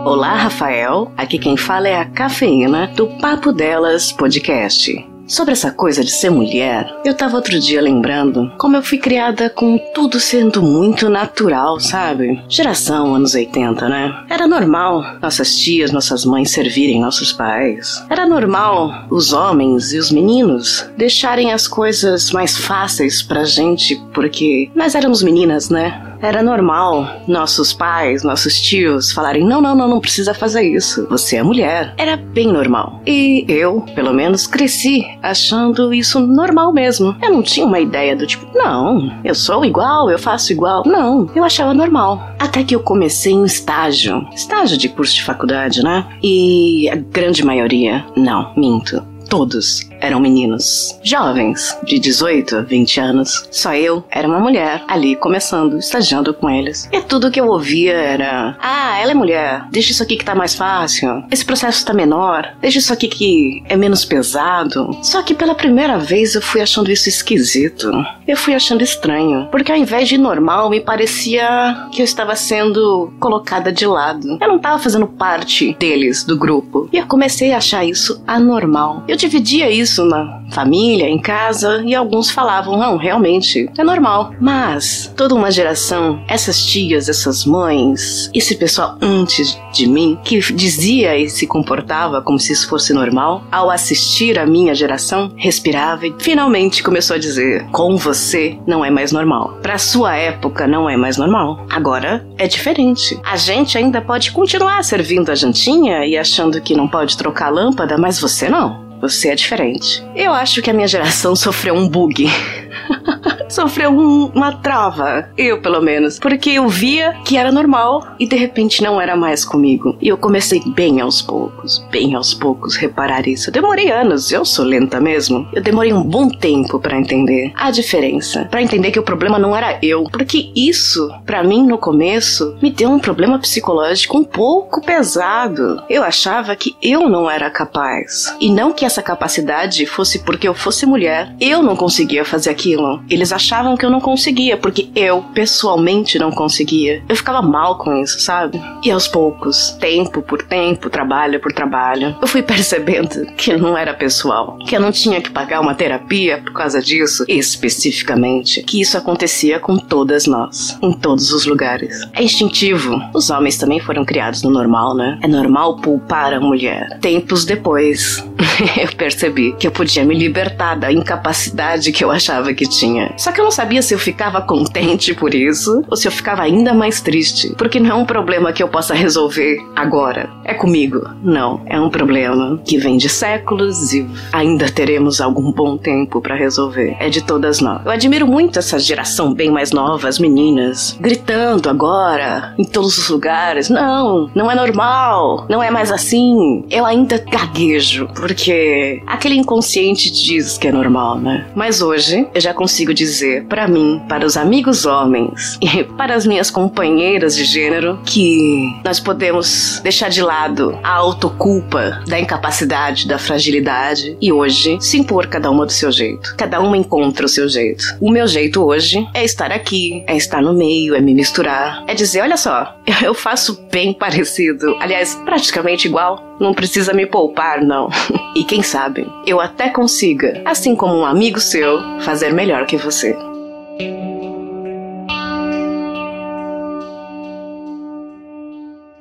Olá, 0.04 0.34
Rafael. 0.34 1.12
Aqui 1.16 1.38
quem 1.38 1.56
fala 1.56 1.88
é 1.88 1.96
a 1.96 2.04
Cafeína 2.04 2.88
do 2.88 3.06
Papo 3.18 3.52
Delas 3.52 4.12
Podcast. 4.12 5.09
Sobre 5.30 5.52
essa 5.52 5.70
coisa 5.70 6.02
de 6.02 6.10
ser 6.10 6.28
mulher, 6.28 6.92
eu 7.04 7.14
tava 7.14 7.36
outro 7.36 7.56
dia 7.60 7.80
lembrando 7.80 8.52
como 8.58 8.74
eu 8.74 8.82
fui 8.82 8.98
criada 8.98 9.48
com 9.48 9.78
tudo 9.94 10.18
sendo 10.18 10.60
muito 10.60 11.08
natural, 11.08 11.78
sabe? 11.78 12.42
Geração 12.48 13.14
anos 13.14 13.32
80, 13.32 13.88
né? 13.88 14.24
Era 14.28 14.48
normal 14.48 15.04
nossas 15.22 15.54
tias, 15.54 15.92
nossas 15.92 16.24
mães 16.24 16.50
servirem 16.50 17.00
nossos 17.00 17.32
pais. 17.32 18.04
Era 18.10 18.26
normal 18.26 19.06
os 19.08 19.32
homens 19.32 19.92
e 19.92 19.98
os 19.98 20.10
meninos 20.10 20.90
deixarem 20.96 21.52
as 21.52 21.68
coisas 21.68 22.32
mais 22.32 22.56
fáceis 22.56 23.22
pra 23.22 23.44
gente 23.44 24.02
porque 24.12 24.68
nós 24.74 24.96
éramos 24.96 25.22
meninas, 25.22 25.70
né? 25.70 26.09
Era 26.22 26.42
normal 26.42 27.22
nossos 27.26 27.72
pais, 27.72 28.22
nossos 28.22 28.60
tios 28.60 29.12
falarem: 29.12 29.44
não, 29.44 29.60
não, 29.60 29.74
não, 29.74 29.88
não 29.88 30.00
precisa 30.00 30.34
fazer 30.34 30.62
isso. 30.62 31.06
Você 31.08 31.36
é 31.36 31.42
mulher. 31.42 31.94
Era 31.96 32.16
bem 32.16 32.46
normal. 32.46 33.00
E 33.06 33.44
eu, 33.48 33.82
pelo 33.94 34.12
menos, 34.12 34.46
cresci 34.46 35.06
achando 35.22 35.94
isso 35.94 36.20
normal 36.20 36.72
mesmo. 36.72 37.16
Eu 37.22 37.32
não 37.32 37.42
tinha 37.42 37.66
uma 37.66 37.80
ideia 37.80 38.14
do 38.14 38.26
tipo: 38.26 38.46
não, 38.54 39.18
eu 39.24 39.34
sou 39.34 39.64
igual, 39.64 40.10
eu 40.10 40.18
faço 40.18 40.52
igual. 40.52 40.82
Não, 40.86 41.30
eu 41.34 41.44
achava 41.44 41.72
normal. 41.72 42.30
Até 42.38 42.62
que 42.62 42.74
eu 42.74 42.80
comecei 42.80 43.34
um 43.34 43.44
estágio 43.44 44.26
estágio 44.34 44.76
de 44.76 44.88
curso 44.88 45.14
de 45.14 45.24
faculdade, 45.24 45.82
né? 45.82 46.06
E 46.22 46.88
a 46.90 46.96
grande 46.96 47.44
maioria, 47.44 48.04
não, 48.16 48.52
minto 48.56 49.02
todos 49.30 49.89
eram 50.00 50.20
meninos, 50.20 50.98
jovens, 51.02 51.76
de 51.84 51.98
18 51.98 52.56
a 52.56 52.60
20 52.62 53.00
anos. 53.00 53.48
Só 53.50 53.74
eu 53.74 54.04
era 54.10 54.26
uma 54.26 54.40
mulher 54.40 54.82
ali 54.88 55.16
começando, 55.16 55.78
estagiando 55.78 56.32
com 56.34 56.48
eles. 56.48 56.88
E 56.92 57.00
tudo 57.00 57.30
que 57.30 57.40
eu 57.40 57.48
ouvia 57.48 57.92
era: 57.92 58.56
Ah, 58.60 58.98
ela 58.98 59.12
é 59.12 59.14
mulher, 59.14 59.64
deixa 59.70 59.92
isso 59.92 60.02
aqui 60.02 60.16
que 60.16 60.24
tá 60.24 60.34
mais 60.34 60.54
fácil. 60.54 61.24
Esse 61.30 61.44
processo 61.44 61.84
tá 61.84 61.92
menor, 61.92 62.54
deixa 62.60 62.78
isso 62.78 62.92
aqui 62.92 63.08
que 63.08 63.62
é 63.68 63.76
menos 63.76 64.04
pesado. 64.04 64.96
Só 65.02 65.22
que 65.22 65.34
pela 65.34 65.54
primeira 65.54 65.98
vez 65.98 66.34
eu 66.34 66.42
fui 66.42 66.60
achando 66.60 66.90
isso 66.90 67.08
esquisito. 67.08 67.90
Eu 68.26 68.36
fui 68.36 68.54
achando 68.54 68.82
estranho, 68.82 69.48
porque 69.50 69.72
ao 69.72 69.78
invés 69.78 70.08
de 70.08 70.16
normal, 70.16 70.70
me 70.70 70.80
parecia 70.80 71.88
que 71.92 72.00
eu 72.00 72.04
estava 72.04 72.36
sendo 72.36 73.12
colocada 73.18 73.72
de 73.72 73.86
lado. 73.86 74.38
Eu 74.40 74.48
não 74.48 74.56
estava 74.56 74.78
fazendo 74.78 75.06
parte 75.06 75.76
deles, 75.78 76.24
do 76.24 76.36
grupo. 76.36 76.88
E 76.92 76.96
eu 76.96 77.06
comecei 77.06 77.52
a 77.52 77.56
achar 77.58 77.84
isso 77.84 78.22
anormal. 78.26 79.02
Eu 79.08 79.16
dividia 79.16 79.70
isso 79.70 79.89
na 79.98 80.42
família, 80.50 81.08
em 81.08 81.18
casa, 81.18 81.82
e 81.84 81.94
alguns 81.94 82.30
falavam: 82.30 82.76
não, 82.76 82.96
realmente, 82.96 83.68
é 83.76 83.84
normal. 83.84 84.32
Mas 84.40 85.12
toda 85.16 85.34
uma 85.34 85.50
geração, 85.50 86.22
essas 86.28 86.64
tias, 86.64 87.08
essas 87.08 87.44
mães, 87.44 88.30
esse 88.34 88.56
pessoal 88.56 88.96
antes 89.00 89.58
de 89.72 89.86
mim, 89.86 90.18
que 90.24 90.38
dizia 90.52 91.16
e 91.16 91.28
se 91.28 91.46
comportava 91.46 92.22
como 92.22 92.38
se 92.38 92.52
isso 92.52 92.68
fosse 92.68 92.92
normal, 92.92 93.44
ao 93.50 93.70
assistir 93.70 94.38
a 94.38 94.46
minha 94.46 94.74
geração, 94.74 95.32
respirava 95.36 96.06
e 96.06 96.14
finalmente 96.18 96.82
começou 96.82 97.16
a 97.16 97.18
dizer: 97.18 97.66
com 97.70 97.96
você 97.96 98.58
não 98.66 98.84
é 98.84 98.90
mais 98.90 99.12
normal. 99.12 99.58
Para 99.62 99.78
sua 99.78 100.16
época 100.16 100.66
não 100.66 100.88
é 100.88 100.96
mais 100.96 101.16
normal. 101.16 101.66
Agora 101.70 102.26
é 102.38 102.46
diferente. 102.46 103.18
A 103.24 103.36
gente 103.36 103.76
ainda 103.76 104.00
pode 104.00 104.32
continuar 104.32 104.82
servindo 104.84 105.30
a 105.30 105.34
jantinha 105.34 106.04
e 106.06 106.16
achando 106.16 106.60
que 106.60 106.74
não 106.74 106.88
pode 106.88 107.16
trocar 107.16 107.46
a 107.46 107.50
lâmpada, 107.50 107.96
mas 107.96 108.20
você 108.20 108.48
não. 108.48 108.89
Você 109.00 109.28
é 109.28 109.34
diferente. 109.34 110.04
Eu 110.14 110.32
acho 110.32 110.60
que 110.60 110.70
a 110.70 110.74
minha 110.74 110.88
geração 110.88 111.34
sofreu 111.36 111.74
um 111.74 111.88
bug. 111.88 112.28
sofreu 113.48 113.90
um, 113.90 114.26
uma 114.34 114.52
trava. 114.52 115.28
Eu, 115.36 115.60
pelo 115.60 115.80
menos. 115.80 116.18
Porque 116.18 116.50
eu 116.50 116.68
via 116.68 117.16
que 117.24 117.36
era 117.36 117.50
normal 117.50 118.06
e 118.18 118.26
de 118.26 118.36
repente 118.36 118.82
não 118.82 119.00
era 119.00 119.16
mais 119.16 119.44
comigo. 119.44 119.96
E 120.00 120.08
eu 120.08 120.16
comecei 120.16 120.62
bem 120.66 121.00
aos 121.00 121.22
poucos, 121.22 121.78
bem 121.90 122.14
aos 122.14 122.34
poucos 122.34 122.76
reparar 122.76 123.26
isso. 123.26 123.48
Eu 123.48 123.52
demorei 123.52 123.90
anos, 123.90 124.30
eu 124.30 124.44
sou 124.44 124.64
lenta 124.64 125.00
mesmo. 125.00 125.48
Eu 125.52 125.62
demorei 125.62 125.92
um 125.92 126.02
bom 126.02 126.28
tempo 126.28 126.78
para 126.78 126.98
entender 126.98 127.52
a 127.54 127.70
diferença. 127.70 128.46
para 128.50 128.62
entender 128.62 128.90
que 128.90 128.98
o 128.98 129.02
problema 129.02 129.38
não 129.38 129.56
era 129.56 129.78
eu. 129.82 130.04
Porque 130.04 130.50
isso, 130.54 131.10
para 131.24 131.42
mim, 131.42 131.66
no 131.66 131.78
começo, 131.78 132.56
me 132.62 132.70
deu 132.70 132.90
um 132.90 132.98
problema 132.98 133.38
psicológico 133.38 134.18
um 134.18 134.24
pouco 134.24 134.80
pesado. 134.80 135.82
Eu 135.88 136.02
achava 136.02 136.54
que 136.54 136.76
eu 136.82 137.08
não 137.08 137.30
era 137.30 137.50
capaz. 137.50 138.34
E 138.40 138.50
não 138.50 138.72
que 138.72 138.84
essa 138.90 139.02
capacidade 139.02 139.86
fosse 139.86 140.18
porque 140.18 140.48
eu 140.48 140.54
fosse 140.54 140.84
mulher. 140.84 141.32
Eu 141.40 141.62
não 141.62 141.76
conseguia 141.76 142.24
fazer 142.24 142.50
aquilo. 142.50 143.02
Eles 143.08 143.32
achavam 143.32 143.76
que 143.76 143.86
eu 143.86 143.90
não 143.90 144.00
conseguia, 144.00 144.56
porque 144.56 144.90
eu 144.94 145.22
pessoalmente 145.32 146.18
não 146.18 146.30
conseguia. 146.30 147.02
Eu 147.08 147.14
ficava 147.14 147.40
mal 147.40 147.78
com 147.78 147.96
isso, 148.02 148.20
sabe? 148.20 148.60
E 148.84 148.90
aos 148.90 149.06
poucos, 149.06 149.70
tempo 149.80 150.20
por 150.22 150.42
tempo, 150.42 150.90
trabalho 150.90 151.40
por 151.40 151.52
trabalho, 151.52 152.16
eu 152.20 152.26
fui 152.26 152.42
percebendo 152.42 153.26
que 153.36 153.56
não 153.56 153.76
era 153.76 153.94
pessoal, 153.94 154.58
que 154.66 154.76
eu 154.76 154.80
não 154.80 154.90
tinha 154.90 155.20
que 155.20 155.30
pagar 155.30 155.60
uma 155.60 155.74
terapia 155.74 156.38
por 156.38 156.52
causa 156.52 156.82
disso, 156.82 157.24
especificamente, 157.28 158.62
que 158.62 158.80
isso 158.80 158.98
acontecia 158.98 159.60
com 159.60 159.76
todas 159.76 160.26
nós, 160.26 160.76
em 160.82 160.92
todos 160.92 161.32
os 161.32 161.46
lugares. 161.46 162.00
É 162.12 162.22
instintivo. 162.22 163.00
Os 163.14 163.30
homens 163.30 163.56
também 163.56 163.78
foram 163.78 164.04
criados 164.04 164.42
no 164.42 164.50
normal, 164.50 164.96
né? 164.96 165.18
É 165.22 165.28
normal 165.28 165.76
poupar 165.76 166.34
a 166.34 166.40
mulher. 166.40 166.98
Tempos 167.00 167.44
depois, 167.44 168.24
eu 168.82 168.88
percebi 168.96 169.52
que 169.52 169.66
eu 169.66 169.70
podia 169.70 170.04
me 170.04 170.14
libertar 170.14 170.74
da 170.74 170.92
incapacidade 170.92 171.92
que 171.92 172.02
eu 172.02 172.10
achava 172.10 172.52
que 172.52 172.68
tinha. 172.68 173.12
Só 173.16 173.32
que 173.32 173.40
eu 173.40 173.44
não 173.44 173.50
sabia 173.50 173.82
se 173.82 173.94
eu 173.94 173.98
ficava 173.98 174.40
contente 174.40 175.14
por 175.14 175.34
isso 175.34 175.84
ou 175.88 175.96
se 175.96 176.08
eu 176.08 176.12
ficava 176.12 176.42
ainda 176.42 176.72
mais 176.72 177.00
triste, 177.00 177.54
porque 177.56 177.80
não 177.80 177.90
é 177.90 177.94
um 177.94 178.04
problema 178.04 178.52
que 178.52 178.62
eu 178.62 178.68
possa 178.68 178.94
resolver 178.94 179.58
agora. 179.74 180.30
É 180.44 180.54
comigo. 180.54 181.08
Não, 181.22 181.62
é 181.66 181.80
um 181.80 181.90
problema 181.90 182.60
que 182.64 182.78
vem 182.78 182.96
de 182.96 183.08
séculos 183.08 183.92
e 183.92 184.08
ainda 184.32 184.70
teremos 184.70 185.20
algum 185.20 185.52
bom 185.52 185.76
tempo 185.76 186.20
para 186.20 186.34
resolver. 186.34 186.96
É 186.98 187.08
de 187.08 187.22
todas 187.22 187.60
nós. 187.60 187.84
Eu 187.84 187.90
admiro 187.90 188.26
muito 188.26 188.58
essa 188.58 188.78
geração 188.78 189.32
bem 189.32 189.50
mais 189.50 189.72
nova, 189.72 190.08
as 190.08 190.18
meninas, 190.18 190.96
gritando 191.00 191.68
agora 191.68 192.54
em 192.58 192.64
todos 192.64 192.98
os 192.98 193.08
lugares. 193.08 193.68
Não, 193.68 194.30
não 194.34 194.50
é 194.50 194.54
normal, 194.54 195.46
não 195.48 195.62
é 195.62 195.70
mais 195.70 195.90
assim. 195.90 196.64
Eu 196.70 196.84
ainda 196.84 197.18
gaguejo, 197.18 198.08
porque 198.14 198.69
aquele 199.06 199.36
inconsciente 199.36 200.10
diz 200.10 200.58
que 200.58 200.68
é 200.68 200.72
normal, 200.72 201.18
né? 201.18 201.46
Mas 201.54 201.82
hoje 201.82 202.26
eu 202.34 202.40
já 202.40 202.54
consigo 202.54 202.92
dizer 202.92 203.44
para 203.44 203.66
mim, 203.68 204.00
para 204.08 204.26
os 204.26 204.36
amigos 204.36 204.84
homens 204.86 205.58
e 205.62 205.84
para 205.84 206.14
as 206.14 206.26
minhas 206.26 206.50
companheiras 206.50 207.34
de 207.34 207.44
gênero 207.44 207.98
que 208.04 208.80
nós 208.84 209.00
podemos 209.00 209.80
deixar 209.82 210.08
de 210.08 210.22
lado 210.22 210.78
a 210.82 210.94
autoculpa 210.94 212.02
da 212.06 212.18
incapacidade, 212.18 213.06
da 213.06 213.18
fragilidade 213.18 214.16
e 214.20 214.32
hoje 214.32 214.78
se 214.80 214.98
impor 214.98 215.26
cada 215.26 215.50
uma 215.50 215.66
do 215.66 215.72
seu 215.72 215.90
jeito. 215.90 216.34
Cada 216.36 216.60
uma 216.60 216.76
encontra 216.76 217.26
o 217.26 217.28
seu 217.28 217.48
jeito. 217.48 217.84
O 218.00 218.10
meu 218.10 218.26
jeito 218.26 218.64
hoje 218.64 219.06
é 219.14 219.24
estar 219.24 219.52
aqui, 219.52 220.04
é 220.06 220.16
estar 220.16 220.42
no 220.42 220.52
meio, 220.52 220.94
é 220.94 221.00
me 221.00 221.14
misturar, 221.14 221.84
é 221.86 221.94
dizer, 221.94 222.22
olha 222.22 222.36
só, 222.36 222.76
eu 223.02 223.14
faço 223.14 223.60
bem 223.70 223.92
parecido, 223.92 224.76
aliás, 224.80 225.14
praticamente 225.24 225.86
igual. 225.88 226.29
Não 226.40 226.54
precisa 226.54 226.94
me 226.94 227.04
poupar, 227.04 227.62
não. 227.62 227.90
e 228.34 228.42
quem 228.42 228.62
sabe, 228.62 229.06
eu 229.26 229.38
até 229.38 229.68
consiga, 229.68 230.40
assim 230.46 230.74
como 230.74 230.94
um 230.94 231.04
amigo 231.04 231.38
seu, 231.38 231.78
fazer 232.00 232.32
melhor 232.32 232.64
que 232.64 232.78
você. 232.78 233.14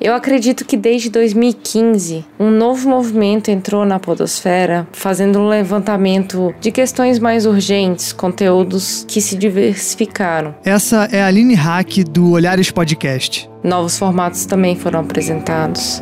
Eu 0.01 0.13
acredito 0.13 0.65
que 0.65 0.77
desde 0.77 1.09
2015 1.09 2.25
um 2.39 2.49
novo 2.49 2.89
movimento 2.89 3.49
entrou 3.51 3.85
na 3.85 3.99
Podosfera, 3.99 4.87
fazendo 4.93 5.39
um 5.39 5.47
levantamento 5.47 6.55
de 6.59 6.71
questões 6.71 7.19
mais 7.19 7.45
urgentes, 7.45 8.13
conteúdos 8.13 9.05
que 9.07 9.21
se 9.21 9.37
diversificaram. 9.37 10.55
Essa 10.63 11.07
é 11.11 11.21
a 11.21 11.27
Aline 11.27 11.53
Hack 11.53 12.03
do 12.09 12.31
Olhares 12.31 12.71
Podcast. 12.71 13.49
Novos 13.61 13.97
formatos 13.97 14.45
também 14.45 14.75
foram 14.75 15.01
apresentados. 15.01 16.01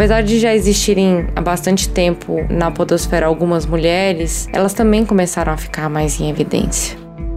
Apesar 0.00 0.22
de 0.22 0.38
já 0.38 0.54
existirem 0.54 1.26
há 1.36 1.42
bastante 1.42 1.86
tempo 1.86 2.38
na 2.48 2.70
Podosfera 2.70 3.26
algumas 3.26 3.66
mulheres, 3.66 4.48
elas 4.50 4.72
também 4.72 5.04
começaram 5.04 5.52
a 5.52 5.58
ficar 5.58 5.90
mais 5.90 6.18
em 6.18 6.30
evidência. 6.30 6.96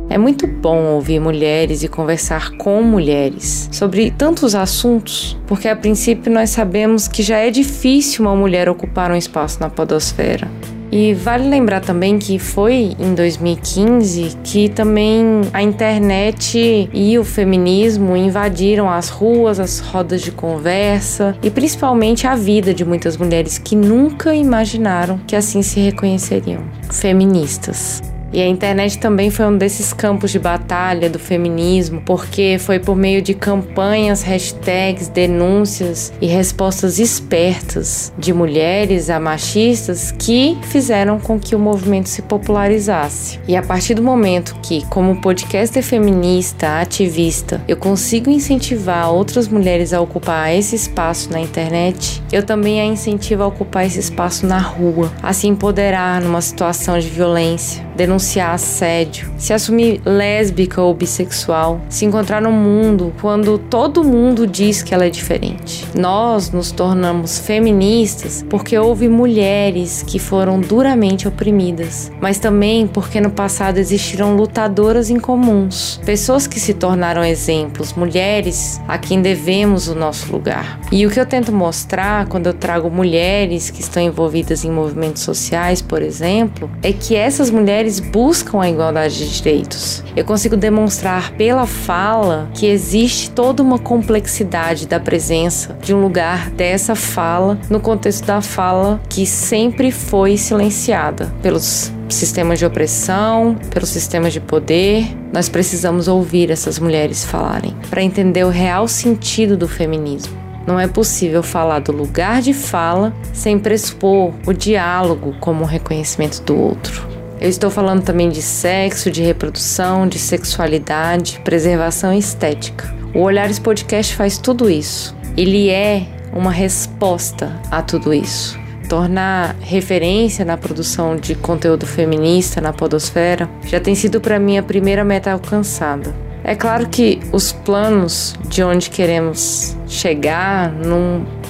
É 0.10 0.18
muito 0.18 0.48
bom 0.48 0.82
ouvir 0.94 1.20
mulheres 1.20 1.84
e 1.84 1.90
conversar 1.90 2.52
com 2.52 2.82
mulheres 2.82 3.68
sobre 3.70 4.12
tantos 4.12 4.56
assuntos, 4.56 5.38
porque 5.46 5.68
a 5.68 5.76
princípio 5.76 6.32
nós 6.32 6.52
sabemos 6.52 7.06
que 7.06 7.22
já 7.22 7.38
é 7.38 7.50
difícil 7.50 8.24
uma 8.24 8.34
mulher 8.34 8.70
ocupar 8.70 9.12
um 9.12 9.16
espaço 9.18 9.60
na 9.60 9.70
podosfera. 9.70 10.50
E 10.96 11.12
vale 11.16 11.50
lembrar 11.50 11.82
também 11.82 12.20
que 12.20 12.38
foi 12.38 12.96
em 13.00 13.16
2015 13.16 14.38
que 14.44 14.70
também 14.70 15.42
a 15.52 15.60
internet 15.60 16.88
e 16.94 17.18
o 17.18 17.24
feminismo 17.24 18.16
invadiram 18.16 18.88
as 18.88 19.10
ruas, 19.10 19.60
as 19.60 19.80
rodas 19.80 20.22
de 20.22 20.32
conversa 20.32 21.36
e 21.42 21.50
principalmente 21.50 22.28
a 22.28 22.36
vida 22.36 22.76
de 22.76 22.86
muitas 22.86 23.18
mulheres 23.18 23.58
que 23.58 23.76
nunca 23.76 24.36
imaginaram 24.36 25.18
que 25.26 25.36
assim 25.36 25.64
se 25.64 25.80
reconheceriam. 25.80 26.62
Feministas. 26.92 28.13
E 28.34 28.42
a 28.42 28.48
internet 28.48 28.98
também 28.98 29.30
foi 29.30 29.46
um 29.46 29.56
desses 29.56 29.94
campos 29.94 30.32
de 30.32 30.40
batalha 30.40 31.08
do 31.08 31.20
feminismo, 31.20 32.02
porque 32.04 32.58
foi 32.60 32.80
por 32.80 32.96
meio 32.96 33.22
de 33.22 33.36
campanhas, 33.36 34.24
hashtags, 34.24 35.08
denúncias 35.08 36.12
e 36.20 36.26
respostas 36.26 36.98
espertas 36.98 38.12
de 38.18 38.34
mulheres 38.34 39.12
a 39.12 39.20
machistas 39.20 40.12
que 40.12 40.58
fizeram 40.64 41.20
com 41.20 41.40
que 41.40 41.56
o 41.56 41.60
movimento 41.60 42.10
se 42.10 42.24
popularizasse. 42.24 43.40
E 43.48 43.56
a 43.56 43.62
partir 43.62 43.94
do 43.94 44.02
momento 44.02 44.56
que, 44.64 44.84
como 44.88 45.22
podcaster 45.22 45.84
feminista, 45.84 46.82
ativista, 46.82 47.62
eu 47.68 47.78
consigo 47.78 48.32
incentivar 48.32 49.12
outras 49.12 49.48
mulheres 49.48 49.94
a 49.94 50.02
ocupar 50.02 50.52
esse 50.56 50.76
espaço 50.76 51.32
na 51.32 51.40
internet, 51.40 52.24
eu 52.32 52.42
também 52.42 52.82
a 52.82 52.86
incentivo 52.86 53.44
a 53.44 53.48
ocupar 53.48 53.86
esse 53.86 54.00
espaço 54.00 54.48
na 54.48 54.58
rua, 54.58 55.12
a 55.22 55.34
se 55.34 55.46
empoderar 55.46 56.20
numa 56.20 56.42
situação 56.42 56.98
de 56.98 57.08
violência, 57.08 57.86
denunciar 57.96 58.23
assédio, 58.40 59.32
se 59.38 59.54
assumir 59.54 60.02
lésbica 60.06 60.82
ou 60.82 60.94
bissexual, 60.94 61.82
se 61.90 62.06
encontrar 62.06 62.42
no 62.42 62.52
mundo 62.52 63.14
quando 63.22 63.58
todo 63.58 64.04
mundo 64.04 64.46
diz 64.48 64.82
que 64.82 64.94
ela 64.94 65.06
é 65.06 65.10
diferente. 65.10 65.88
Nós 65.96 66.52
nos 66.52 66.72
tornamos 66.72 67.40
feministas 67.40 68.46
porque 68.50 68.78
houve 68.78 69.08
mulheres 69.08 70.04
que 70.04 70.20
foram 70.20 70.60
duramente 70.60 71.28
oprimidas, 71.28 72.12
mas 72.22 72.40
também 72.40 72.88
porque 72.88 73.20
no 73.20 73.32
passado 73.32 73.78
existiram 73.78 74.36
lutadoras 74.36 75.10
incomuns, 75.10 76.00
pessoas 76.06 76.48
que 76.48 76.60
se 76.60 76.74
tornaram 76.74 77.24
exemplos, 77.24 77.94
mulheres 77.94 78.82
a 78.88 78.98
quem 78.98 79.22
devemos 79.22 79.88
o 79.88 79.96
nosso 79.96 80.32
lugar. 80.32 80.80
E 80.92 81.06
o 81.06 81.10
que 81.10 81.20
eu 81.20 81.26
tento 81.26 81.52
mostrar 81.52 82.28
quando 82.28 82.48
eu 82.48 82.54
trago 82.54 82.90
mulheres 82.90 83.70
que 83.70 83.82
estão 83.82 84.02
envolvidas 84.02 84.64
em 84.64 84.72
movimentos 84.72 85.24
sociais, 85.24 85.82
por 85.82 86.02
exemplo, 86.02 86.70
é 86.82 86.92
que 86.94 87.16
essas 87.16 87.50
mulheres 87.50 88.00
buscam 88.14 88.62
a 88.62 88.70
igualdade 88.70 89.18
de 89.18 89.38
direitos. 89.38 90.04
Eu 90.16 90.24
consigo 90.24 90.56
demonstrar 90.56 91.32
pela 91.32 91.66
fala 91.66 92.48
que 92.54 92.68
existe 92.68 93.32
toda 93.32 93.64
uma 93.64 93.80
complexidade 93.80 94.88
da 94.88 95.00
presença 95.00 95.76
de 95.82 95.96
um 95.96 96.02
lugar 96.02 96.52
dessa 96.52 96.94
fala 96.94 97.58
no 97.72 97.80
contexto 97.80 98.24
da 98.26 98.40
fala 98.40 99.02
que 99.10 99.26
sempre 99.26 99.92
foi 99.92 100.38
silenciada 100.38 101.34
pelos 101.42 101.92
sistemas 102.08 102.60
de 102.60 102.66
opressão, 102.68 103.56
pelos 103.72 103.90
sistemas 103.90 104.32
de 104.32 104.40
poder. 104.40 105.08
Nós 105.34 105.50
precisamos 105.50 106.08
ouvir 106.08 106.52
essas 106.52 106.78
mulheres 106.78 107.26
falarem 107.26 107.76
para 107.90 108.04
entender 108.04 108.44
o 108.46 108.50
real 108.50 108.88
sentido 108.88 109.58
do 109.58 109.68
feminismo. 109.68 110.38
Não 110.68 110.80
é 110.80 110.88
possível 110.88 111.42
falar 111.42 111.80
do 111.80 111.92
lugar 111.92 112.44
de 112.44 112.54
fala 112.54 113.12
sem 113.34 113.58
pressupor 113.58 114.32
o 114.46 114.54
diálogo 114.54 115.36
como 115.40 115.64
um 115.64 115.68
reconhecimento 115.68 116.42
do 116.44 116.56
outro. 116.56 117.13
Eu 117.44 117.50
estou 117.50 117.70
falando 117.70 118.02
também 118.02 118.30
de 118.30 118.42
sexo, 118.42 119.12
de 119.12 119.22
reprodução, 119.22 120.08
de 120.08 120.18
sexualidade, 120.18 121.42
preservação 121.44 122.14
estética. 122.14 122.96
O 123.14 123.20
Olhares 123.20 123.60
Podcast 123.60 124.16
faz 124.16 124.38
tudo 124.38 124.70
isso. 124.70 125.14
Ele 125.36 125.70
é 125.70 126.08
uma 126.32 126.50
resposta 126.50 127.60
a 127.70 127.82
tudo 127.82 128.14
isso. 128.14 128.58
Tornar 128.88 129.58
referência 129.60 130.46
na 130.46 130.56
produção 130.56 131.18
de 131.18 131.36
conteúdo 131.36 131.86
feminista 131.86 132.62
na 132.62 132.72
Podosfera 132.72 133.50
já 133.66 133.78
tem 133.78 133.94
sido 133.94 134.22
para 134.22 134.40
mim 134.40 134.58
a 134.58 134.64
primeira 134.64 135.04
meta 135.04 135.30
alcançada. 135.30 136.16
É 136.46 136.56
claro 136.56 136.88
que 136.88 137.20
os 137.34 137.52
planos 137.52 138.36
de 138.48 138.64
onde 138.64 138.90
queremos 138.90 139.76
chegar, 139.86 140.74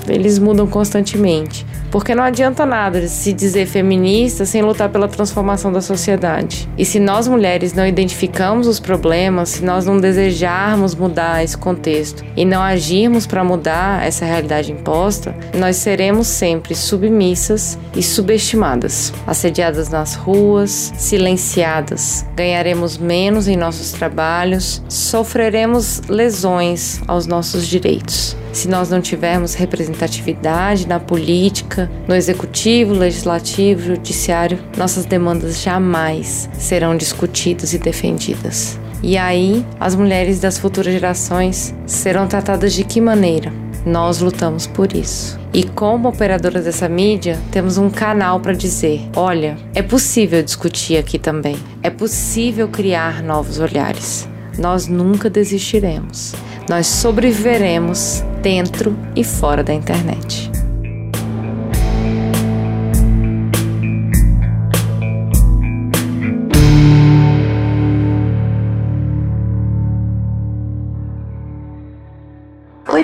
eles 0.08 0.40
mudam 0.40 0.66
constantemente. 0.66 1.68
Porque 1.94 2.16
não 2.16 2.24
adianta 2.24 2.66
nada 2.66 3.08
se 3.08 3.32
dizer 3.32 3.68
feminista 3.68 4.48
sem 4.48 4.64
lutar 4.64 4.90
pela 4.90 5.08
transformação 5.08 5.72
da 5.72 5.80
sociedade. 5.80 6.68
E 6.76 6.84
se 6.84 7.00
nós 7.00 7.28
mulheres 7.28 7.72
não 7.72 7.86
identificamos 7.86 8.66
os 8.66 8.80
problemas, 8.80 9.50
se 9.50 9.64
nós 9.64 9.86
não 9.86 10.00
desejarmos 10.00 10.96
mudar 10.96 11.44
esse 11.44 11.56
contexto 11.56 12.26
e 12.36 12.46
não 12.46 12.64
agirmos 12.64 13.28
para 13.28 13.44
mudar 13.44 14.04
essa 14.04 14.26
realidade 14.26 14.72
imposta, 14.72 15.36
nós 15.56 15.76
seremos 15.76 16.26
sempre 16.26 16.74
submissas 16.74 17.78
e 17.96 18.02
subestimadas, 18.02 19.14
assediadas 19.28 19.90
nas 19.90 20.16
ruas, 20.16 20.92
silenciadas. 20.98 22.26
Ganharemos 22.36 22.98
menos 22.98 23.48
em 23.48 23.56
nossos 23.56 23.92
trabalhos, 23.92 24.82
sofreremos 24.90 26.02
lesões 26.10 27.04
aos 27.08 27.28
nossos 27.28 27.68
direitos 27.68 28.36
se 28.54 28.68
nós 28.68 28.90
não 28.90 29.02
tivermos 29.02 29.56
representatividade 29.56 30.88
na 30.88 31.00
política, 31.00 31.83
política, 31.84 32.04
no 32.08 32.16
executivo, 32.16 32.94
legislativo, 32.94 33.82
judiciário, 33.82 34.60
nossas 34.78 35.06
demandas 35.06 35.62
jamais 35.62 36.50
serão 36.54 36.96
discutidas 36.96 37.74
e 37.74 37.78
defendidas. 37.78 38.80
E 39.02 39.18
aí, 39.18 39.66
as 39.80 39.96
mulheres 39.96 40.40
das 40.40 40.58
futuras 40.58 40.94
gerações 40.94 41.76
serão 41.86 42.28
tratadas 42.28 42.74
de 42.74 42.84
que 42.84 43.02
maneira? 43.02 43.52
Nós 43.86 44.20
lutamos 44.20 44.66
por 44.66 44.96
isso. 44.96 45.38
E 45.54 45.64
como 45.64 46.08
operadoras 46.08 46.64
dessa 46.64 46.88
mídia, 46.88 47.38
temos 47.52 47.78
um 47.78 47.90
canal 47.90 48.40
para 48.40 48.54
dizer: 48.54 49.02
olha, 49.14 49.58
é 49.76 49.82
possível 49.82 50.42
discutir 50.42 50.98
aqui 50.98 51.20
também. 51.20 51.58
É 51.82 51.90
possível 51.90 52.70
criar 52.70 53.22
novos 53.22 53.60
olhares. 53.60 54.28
Nós 54.58 54.88
nunca 54.88 55.30
desistiremos. 55.30 56.34
Nós 56.70 56.88
sobreviveremos 56.88 58.24
dentro 58.42 58.98
e 59.18 59.24
fora 59.24 59.62
da 59.62 59.74
internet. 59.74 60.53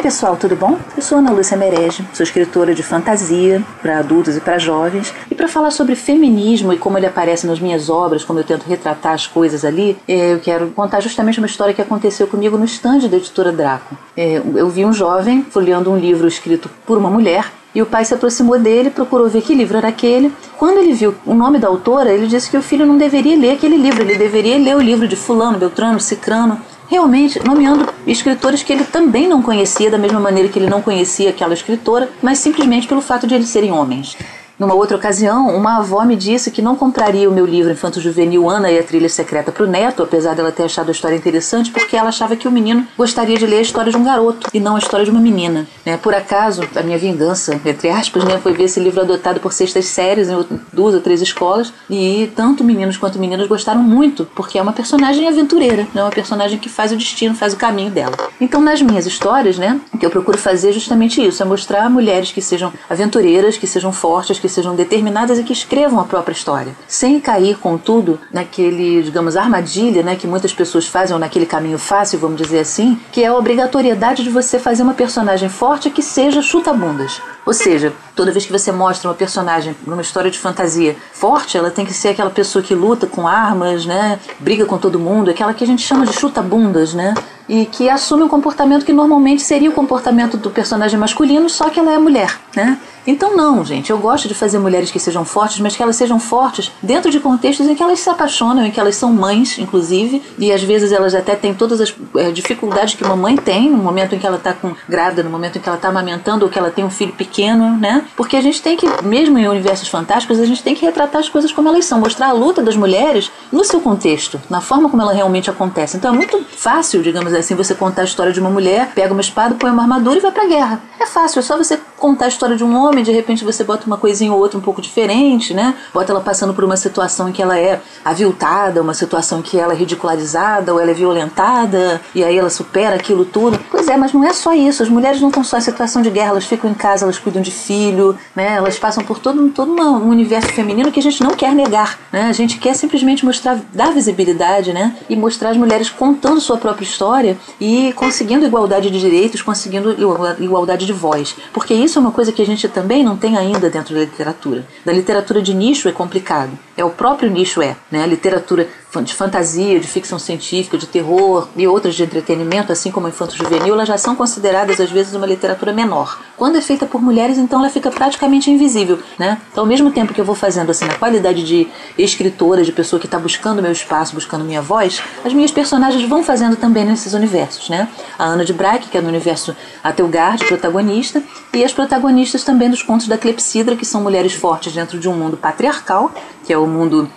Pessoal, 0.10 0.36
tudo 0.36 0.56
bom? 0.56 0.80
Eu 0.98 1.04
sou 1.04 1.20
Ana 1.20 1.30
Lúcia 1.30 1.56
Merege, 1.56 2.04
sou 2.14 2.24
escritora 2.24 2.74
de 2.74 2.82
fantasia 2.82 3.64
para 3.80 4.00
adultos 4.00 4.36
e 4.36 4.42
para 4.42 4.58
jovens. 4.58 5.14
E 5.30 5.36
para 5.36 5.48
falar 5.48 5.70
sobre 5.70 5.96
feminismo 5.96 6.74
e 6.74 6.80
como 6.80 6.98
ele 6.98 7.06
aparece 7.06 7.46
nas 7.46 7.60
minhas 7.60 7.92
obras, 7.92 8.24
como 8.24 8.40
eu 8.40 8.44
tento 8.44 8.64
retratar 8.64 9.14
as 9.14 9.28
coisas 9.28 9.64
ali, 9.64 9.96
é, 10.08 10.34
eu 10.34 10.40
quero 10.40 10.72
contar 10.72 11.00
justamente 11.00 11.38
uma 11.38 11.46
história 11.46 11.76
que 11.76 11.82
aconteceu 11.84 12.26
comigo 12.26 12.58
no 12.58 12.66
estande 12.66 13.08
da 13.08 13.18
editora 13.18 13.52
Draco. 13.52 13.96
É, 14.18 14.42
eu 14.56 14.68
vi 14.68 14.84
um 14.84 14.92
jovem 14.92 15.44
folheando 15.44 15.92
um 15.92 15.96
livro 15.96 16.28
escrito 16.28 16.72
por 16.88 16.98
uma 16.98 17.12
mulher 17.12 17.46
e 17.76 17.80
o 17.80 17.86
pai 17.86 18.04
se 18.04 18.16
aproximou 18.16 18.58
dele, 18.58 18.90
procurou 18.90 19.30
ver 19.30 19.44
que 19.44 19.54
livro 19.54 19.78
era 19.78 19.90
aquele. 19.90 20.34
Quando 20.58 20.80
ele 20.80 20.94
viu 20.94 21.14
o 21.24 21.36
nome 21.36 21.60
da 21.60 21.68
autora, 21.68 22.12
ele 22.12 22.26
disse 22.26 22.50
que 22.50 22.58
o 22.58 22.64
filho 22.64 22.84
não 22.84 22.98
deveria 22.98 23.38
ler 23.38 23.52
aquele 23.52 23.78
livro, 23.78 24.02
ele 24.02 24.16
deveria 24.16 24.58
ler 24.58 24.76
o 24.76 24.82
livro 24.82 25.08
de 25.08 25.16
Fulano, 25.16 25.60
Beltrano, 25.60 26.00
Cicrano 26.00 26.60
realmente 26.90 27.40
nomeando 27.46 27.88
escritores 28.06 28.64
que 28.64 28.74
ele 28.74 28.84
também 28.84 29.28
não 29.28 29.42
conhecia, 29.42 29.92
da 29.92 29.98
mesma 29.98 30.20
maneira 30.20 30.50
que 30.50 30.58
ele 30.58 30.70
não 30.70 30.82
conhecia 30.82 31.30
aquela 31.30 31.54
escritora, 31.54 32.10
mas 32.22 32.40
simplesmente 32.40 32.88
pelo 32.88 33.02
fato 33.02 33.28
de 33.28 33.36
eles 33.36 33.48
serem 33.48 33.72
homens. 33.72 34.18
Numa 34.60 34.74
outra 34.74 34.98
ocasião, 34.98 35.56
uma 35.56 35.78
avó 35.78 36.04
me 36.04 36.18
disse 36.18 36.52
que 36.52 36.62
não 36.62 36.76
compraria 36.76 37.30
o 37.30 37.34
meu 37.34 37.46
livro 37.46 37.72
Infanto 37.72 38.02
Juvenil 38.02 38.50
Ana 38.50 38.70
e 38.70 38.78
a 38.78 38.84
Trilha 38.84 39.08
Secreta 39.08 39.54
para 39.54 39.64
o 39.64 39.68
neto, 39.68 40.04
apesar 40.04 40.36
dela 40.36 40.52
ter 40.52 40.64
achado 40.64 40.90
a 40.90 40.92
história 40.92 41.16
interessante, 41.16 41.72
porque 41.72 41.96
ela 41.96 42.10
achava 42.10 42.36
que 42.36 42.46
o 42.46 42.52
menino 42.52 42.86
gostaria 42.98 43.38
de 43.38 43.46
ler 43.46 43.60
a 43.60 43.62
história 43.62 43.90
de 43.90 43.98
um 43.98 44.04
garoto 44.04 44.50
e 44.54 44.60
não 44.60 44.76
a 44.76 44.80
história 44.80 45.06
de 45.06 45.12
uma 45.12 45.22
menina. 45.22 45.66
Né? 45.86 45.96
Por 45.96 46.14
acaso, 46.14 46.62
a 46.76 46.84
minha 46.84 46.98
vingança, 46.98 47.58
entre 47.66 47.90
aspas, 47.90 48.26
né, 48.26 48.38
foi 48.44 48.52
ver 48.52 48.66
esse 48.66 48.82
livro 48.82 49.00
adotado 49.00 49.40
por 49.40 49.54
sextas 49.54 49.86
séries 49.86 50.28
em 50.28 50.46
duas 50.74 50.94
ou 50.94 51.00
três 51.00 51.22
escolas 51.22 51.72
e 51.90 52.30
tanto 52.36 52.62
meninos 52.62 52.98
quanto 52.98 53.18
meninas 53.18 53.48
gostaram 53.48 53.82
muito, 53.82 54.26
porque 54.36 54.60
é 54.60 54.62
uma 54.62 54.74
personagem 54.74 55.26
aventureira, 55.26 55.88
é 55.96 56.02
uma 56.02 56.12
personagem 56.12 56.60
que 56.60 56.68
faz 56.68 56.92
o 56.92 56.98
destino, 56.98 57.34
faz 57.34 57.54
o 57.54 57.58
caminho 57.58 57.92
dela. 57.92 58.18
Então, 58.42 58.60
nas 58.60 58.82
minhas 58.82 59.06
histórias, 59.06 59.58
né, 59.58 59.80
o 59.94 59.98
que 59.98 60.06
eu 60.06 60.10
procuro 60.10 60.38
fazer 60.38 60.72
é 60.72 60.74
justamente 60.74 61.26
isso, 61.26 61.42
é 61.42 61.46
mostrar 61.46 61.90
mulheres 61.90 62.34
que 62.34 62.42
sejam 62.42 62.74
aventureiras, 62.90 63.56
que 63.56 63.66
sejam 63.66 63.94
fortes, 63.94 64.38
que 64.38 64.49
sejam 64.50 64.76
determinadas 64.76 65.40
e 65.40 65.44
que 65.44 65.54
escrevam 65.54 66.00
a 66.00 66.04
própria 66.04 66.34
história, 66.34 66.76
sem 66.88 67.20
cair, 67.20 67.58
contudo, 67.58 68.20
naquele, 68.32 69.04
digamos, 69.04 69.38
armadilha 69.38 70.04
né, 70.04 70.16
que 70.16 70.28
muitas 70.28 70.54
pessoas 70.54 70.88
fazem, 70.88 71.14
ou 71.14 71.20
naquele 71.20 71.46
caminho 71.46 71.78
fácil, 71.78 72.20
vamos 72.20 72.42
dizer 72.42 72.60
assim, 72.60 73.00
que 73.12 73.24
é 73.24 73.28
a 73.28 73.36
obrigatoriedade 73.36 74.24
de 74.24 74.30
você 74.30 74.60
fazer 74.60 74.84
uma 74.84 74.94
personagem 74.94 75.50
forte 75.50 75.90
que 75.90 76.02
seja 76.02 76.42
chuta-bundas. 76.42 77.22
Ou 77.46 77.54
seja, 77.54 77.94
toda 78.16 78.32
vez 78.32 78.46
que 78.46 78.52
você 78.52 78.72
mostra 78.72 79.10
uma 79.10 79.16
personagem 79.16 79.76
numa 79.88 80.02
história 80.02 80.30
de 80.30 80.38
fantasia 80.38 80.96
forte, 81.14 81.58
ela 81.58 81.72
tem 81.72 81.86
que 81.86 81.94
ser 81.94 82.10
aquela 82.10 82.30
pessoa 82.30 82.62
que 82.62 82.76
luta 82.76 83.08
com 83.08 83.28
armas, 83.28 83.86
né? 83.86 84.20
Briga 84.40 84.66
com 84.66 84.78
todo 84.78 85.00
mundo, 85.00 85.32
aquela 85.32 85.54
que 85.54 85.64
a 85.64 85.68
gente 85.68 85.82
chama 85.82 86.06
de 86.06 86.14
chuta-bundas, 86.14 86.94
né? 86.94 87.16
E 87.48 87.66
que 87.66 87.90
assume 87.90 88.22
um 88.22 88.28
comportamento 88.28 88.86
que 88.86 88.94
normalmente 88.94 89.42
seria 89.42 89.70
o 89.70 89.74
comportamento 89.74 90.38
do 90.38 90.52
personagem 90.52 91.00
masculino, 91.00 91.50
só 91.50 91.70
que 91.70 91.80
ela 91.80 91.92
é 91.92 91.98
mulher, 91.98 92.38
né? 92.56 92.78
Então 93.10 93.36
não, 93.36 93.66
gente, 93.66 93.90
eu 93.90 93.98
gosto 93.98 94.28
de 94.28 94.36
fazer 94.36 94.60
mulheres 94.60 94.92
que 94.92 95.00
sejam 95.00 95.26
fortes, 95.26 95.60
mas 95.60 95.76
que 95.76 95.82
elas 95.82 95.96
sejam 95.96 96.20
fortes 96.20 96.72
dentro 96.80 97.10
de 97.10 97.20
contextos 97.20 97.68
em 97.68 97.74
que 97.74 97.82
elas 97.82 98.00
se 98.00 98.08
apaixonam, 98.08 98.64
em 98.64 98.70
que 98.70 98.80
elas 98.80 98.96
são 98.96 99.12
mães, 99.12 99.58
inclusive, 99.58 100.22
e 100.38 100.52
às 100.52 100.62
vezes 100.62 100.92
elas 100.92 101.16
até 101.16 101.36
têm 101.36 101.52
todas 101.52 101.82
as 101.82 101.92
é, 102.16 102.30
dificuldades 102.30 102.94
que 102.94 103.04
uma 103.04 103.16
mãe 103.16 103.36
tem 103.36 103.68
no 103.68 103.78
momento 103.78 104.14
em 104.14 104.20
que 104.20 104.28
ela 104.28 104.38
está 104.38 104.54
com 104.54 104.76
grávida, 104.88 105.24
no 105.24 105.30
momento 105.32 105.58
em 105.58 105.62
que 105.62 105.68
ela 105.68 105.76
está 105.76 105.90
amamentando 105.90 106.46
ou 106.46 106.52
que 106.52 106.60
ela 106.60 106.70
tem 106.70 106.86
um 106.86 106.90
filho 106.92 107.12
pequeno, 107.14 107.76
né? 107.78 108.06
Porque 108.16 108.38
a 108.38 108.42
gente 108.42 108.62
tem 108.62 108.78
que, 108.78 108.86
mesmo 109.04 109.40
em 109.40 109.48
universos 109.48 109.88
fantásticos, 109.88 110.40
a 110.40 110.46
gente 110.46 110.62
tem 110.62 110.76
que 110.76 110.86
retratar 110.86 111.20
as 111.20 111.30
coisas 111.30 111.52
como 111.52 111.68
elas 111.68 111.86
são, 111.86 112.00
mostrar 112.00 112.28
a 112.28 112.32
luta 112.32 112.62
das 112.62 112.76
mulheres 112.76 113.32
no 113.52 113.64
seu 113.64 113.82
contexto, 113.82 114.40
na 114.52 114.62
forma 114.62 114.88
como 114.88 115.02
ela 115.02 115.14
realmente 115.14 115.50
acontece. 115.50 115.98
Então 115.98 116.14
é 116.14 116.16
muito 116.16 116.46
fácil, 116.56 117.02
digamos 117.02 117.34
assim, 117.34 117.56
você 117.56 117.74
contar 117.74 118.04
a 118.04 118.06
história 118.06 118.32
de 118.32 118.40
uma 118.40 118.52
mulher, 118.52 118.92
pega 118.94 119.12
uma 119.12 119.22
espada, 119.22 119.56
põe 119.56 119.72
uma 119.72 119.82
armadura 119.82 120.18
e 120.20 120.22
vai 120.22 120.32
pra 120.32 120.46
guerra. 120.46 120.80
É 121.00 121.08
fácil, 121.08 121.40
é 121.40 121.42
só 121.42 121.58
você 121.58 121.80
contar 121.98 122.26
a 122.26 122.28
história 122.28 122.56
de 122.56 122.64
um 122.64 122.76
homem, 122.76 122.99
de 123.04 123.12
repente 123.12 123.44
você 123.44 123.64
bota 123.64 123.86
uma 123.86 123.98
coisinha 123.98 124.32
ou 124.32 124.40
outra 124.40 124.58
um 124.58 124.62
pouco 124.62 124.82
diferente, 124.82 125.54
né? 125.54 125.76
Bota 125.94 126.12
ela 126.12 126.22
passando 126.22 126.54
por 126.54 126.64
uma 126.64 126.78
situação 126.78 127.30
em 127.30 127.32
que 127.32 127.42
ela 127.42 127.58
é 127.58 127.82
aviltada, 128.04 128.82
uma 128.82 128.94
situação 128.94 129.40
em 129.40 129.42
que 129.42 129.58
ela 129.58 129.74
é 129.74 129.76
ridicularizada 129.76 130.74
ou 130.74 130.80
ela 130.80 130.92
é 130.92 130.94
violentada, 130.94 132.02
e 132.14 132.24
aí 132.24 132.38
ela 132.38 132.50
supera 132.50 132.96
aquilo 132.96 133.26
tudo. 133.26 133.60
Pois 133.70 133.88
é, 133.88 133.98
mas 133.98 134.14
não 134.14 134.24
é 134.24 134.34
só 134.34 134.54
isso. 134.54 134.84
As 134.84 134.90
mulheres 134.90 135.22
não 135.22 135.30
estão 135.30 135.44
só 135.44 135.58
em 135.58 135.62
situação 135.62 136.02
de 136.02 136.10
guerra, 136.10 136.32
elas 136.32 136.46
ficam 136.46 136.70
em 136.70 136.74
casa, 136.74 137.06
elas 137.06 137.18
cuidam 137.18 137.42
de 137.42 137.52
filho, 137.52 138.18
né? 138.36 138.56
Elas 138.56 138.78
passam 138.78 139.04
por 139.04 139.20
todo, 139.20 139.50
todo 139.50 139.72
um 139.72 140.10
universo 140.10 140.50
feminino 140.50 140.92
que 140.92 141.00
a 141.00 141.04
gente 141.04 141.22
não 141.22 141.32
quer 141.32 141.54
negar, 141.54 142.00
né? 142.12 142.24
A 142.24 142.34
gente 142.34 142.58
quer 142.58 142.74
simplesmente 142.74 143.26
mostrar, 143.26 143.60
dar 143.74 143.92
visibilidade, 143.92 144.74
né? 144.74 144.96
E 145.10 145.16
mostrar 145.16 145.50
as 145.50 145.58
mulheres 145.58 145.90
contando 145.90 146.40
sua 146.42 146.58
própria 146.58 146.86
história 146.86 147.38
e 147.60 147.94
conseguindo 147.94 148.46
igualdade 148.46 148.90
de 148.90 149.00
direitos, 149.00 149.42
conseguindo 149.42 149.92
igualdade 150.40 150.86
de 150.86 150.94
voz. 150.94 151.36
Porque 151.54 151.74
isso 151.74 151.98
é 151.98 152.02
uma 152.02 152.12
coisa 152.12 152.32
que 152.32 152.42
a 152.42 152.46
gente 152.46 152.68
também 152.80 153.04
não 153.04 153.18
tem 153.18 153.36
ainda 153.36 153.70
dentro 153.70 153.94
da 153.94 154.00
literatura. 154.00 154.66
Da 154.86 154.94
literatura 154.94 155.42
de 155.42 155.54
nicho 155.54 155.90
é 155.90 155.92
complicado. 155.92 156.58
É 156.80 156.86
o 156.86 156.90
próprio 156.90 157.30
nicho 157.30 157.62
é, 157.62 157.76
né? 157.92 158.08
Literatura 158.08 158.70
de 159.04 159.14
fantasia, 159.14 159.80
de 159.80 159.88
ficção 159.88 160.18
científica, 160.18 160.78
de 160.78 160.88
terror 160.88 161.48
e 161.56 161.68
outras 161.68 161.94
de 161.94 162.02
entretenimento, 162.02 162.72
assim 162.72 162.90
como 162.90 163.08
infanto 163.08 163.36
juvenil, 163.36 163.76
elas 163.76 163.88
já 163.88 163.98
são 163.98 164.16
consideradas 164.16 164.80
às 164.80 164.90
vezes 164.90 165.14
uma 165.14 165.28
literatura 165.28 165.72
menor. 165.72 166.20
Quando 166.36 166.58
é 166.58 166.62
feita 166.62 166.88
por 166.88 167.02
mulheres, 167.02 167.38
então 167.38 167.60
ela 167.60 167.70
fica 167.70 167.92
praticamente 167.92 168.50
invisível, 168.50 168.98
né? 169.20 169.40
Então, 169.52 169.64
ao 169.64 169.68
mesmo 169.68 169.92
tempo 169.92 170.14
que 170.14 170.22
eu 170.22 170.26
vou 170.26 170.34
fazendo 170.34 170.72
assim 170.72 170.86
na 170.86 170.96
qualidade 170.96 171.44
de 171.44 171.68
escritora, 171.98 172.64
de 172.64 172.72
pessoa 172.72 173.00
que 173.00 173.06
está 173.06 173.20
buscando 173.20 173.62
meu 173.62 173.74
espaço, 173.74 174.16
buscando 174.16 174.46
minha 174.46 174.62
voz, 174.62 175.04
as 175.24 175.34
minhas 175.34 175.52
personagens 175.52 176.08
vão 176.08 176.24
fazendo 176.24 176.56
também 176.56 176.86
nesses 176.86 177.14
universos, 177.14 177.70
né? 177.70 177.90
A 178.18 178.24
Ana 178.24 178.46
de 178.46 178.54
Braque, 178.54 178.88
que 178.88 178.98
é 178.98 179.02
no 179.02 179.10
universo 179.10 179.56
Atelgard, 179.84 180.46
protagonista, 180.46 181.22
e 181.54 181.64
as 181.64 181.74
protagonistas 181.74 182.44
também 182.44 182.70
dos 182.70 182.82
contos 182.82 183.08
da 183.08 183.18
Clepsidra, 183.18 183.76
que 183.76 183.86
são 183.86 184.02
mulheres 184.02 184.34
fortes 184.34 184.72
dentro 184.74 184.98
de 184.98 185.10
um 185.10 185.14
mundo 185.14 185.36
patriarcal, 185.36 186.12
que 186.50 186.54
é 186.54 186.58
o 186.58 186.66
mundo 186.66 187.08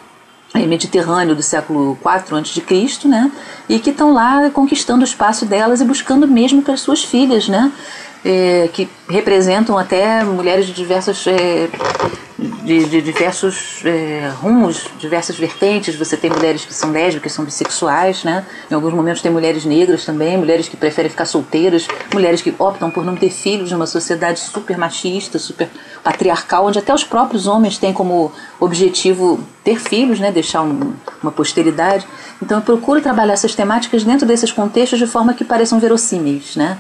mediterrâneo 0.55 1.35
do 1.35 1.43
século 1.43 1.97
IV 2.05 2.37
a.C., 2.39 3.09
né? 3.09 3.33
E 3.67 3.79
que 3.79 3.89
estão 3.89 4.13
lá 4.13 4.51
conquistando 4.51 5.01
o 5.01 5.05
espaço 5.07 5.47
delas 5.47 5.81
e 5.81 5.87
buscando 5.87 6.29
mesmo 6.29 6.61
para 6.61 6.75
as 6.75 6.83
suas 6.83 7.03
filhas, 7.03 7.49
né? 7.49 7.73
É, 8.25 8.69
que 8.73 8.89
representam 9.09 9.77
até 9.77 10.23
mulheres 10.23 10.67
de 10.67 10.73
diversas 10.73 11.27
é, 11.27 11.69
de, 12.65 12.85
de 12.87 13.03
diversos 13.03 13.83
é, 13.85 14.31
rumos, 14.41 14.87
diversas 14.99 15.37
vertentes. 15.37 15.95
Você 15.97 16.17
tem 16.17 16.31
mulheres 16.31 16.65
que 16.65 16.75
são 16.75 16.91
lésbicas, 16.91 17.33
são 17.33 17.45
bissexuais, 17.45 18.25
né? 18.25 18.45
Em 18.71 18.75
alguns 18.75 18.93
momentos 18.93 19.23
tem 19.23 19.31
mulheres 19.31 19.65
negras 19.65 20.05
também, 20.05 20.37
mulheres 20.37 20.69
que 20.69 20.77
preferem 20.77 21.11
ficar 21.11 21.25
solteiras, 21.25 21.87
mulheres 22.13 22.41
que 22.41 22.55
optam 22.59 22.91
por 22.91 23.05
não 23.05 23.17
ter 23.17 23.31
filhos 23.31 23.71
numa 23.71 23.87
sociedade 23.87 24.41
super 24.41 24.77
machista, 24.79 25.39
super 25.39 25.69
patriarcal, 26.03 26.67
onde 26.67 26.79
até 26.79 26.93
os 26.95 27.05
próprios 27.05 27.47
homens 27.47 27.79
têm 27.79 27.93
como 27.93 28.33
objetivo 28.61 29.41
ter 29.65 29.79
filhos, 29.79 30.19
né? 30.21 30.31
Deixar 30.31 30.63
um, 30.63 30.95
uma 31.23 31.33
posteridade. 31.33 32.07
Então 32.41 32.59
eu 32.59 32.63
procuro 32.63 33.01
trabalhar 33.01 33.35
essas 33.35 33.55
temáticas 33.55 34.05
dentro 34.05 34.27
desses 34.27 34.51
contextos 34.53 34.99
de 34.99 35.07
forma 35.07 35.35
que 35.35 35.45
pareçam 35.45 35.79
verossímeis, 35.79 36.57
né? 36.57 36.79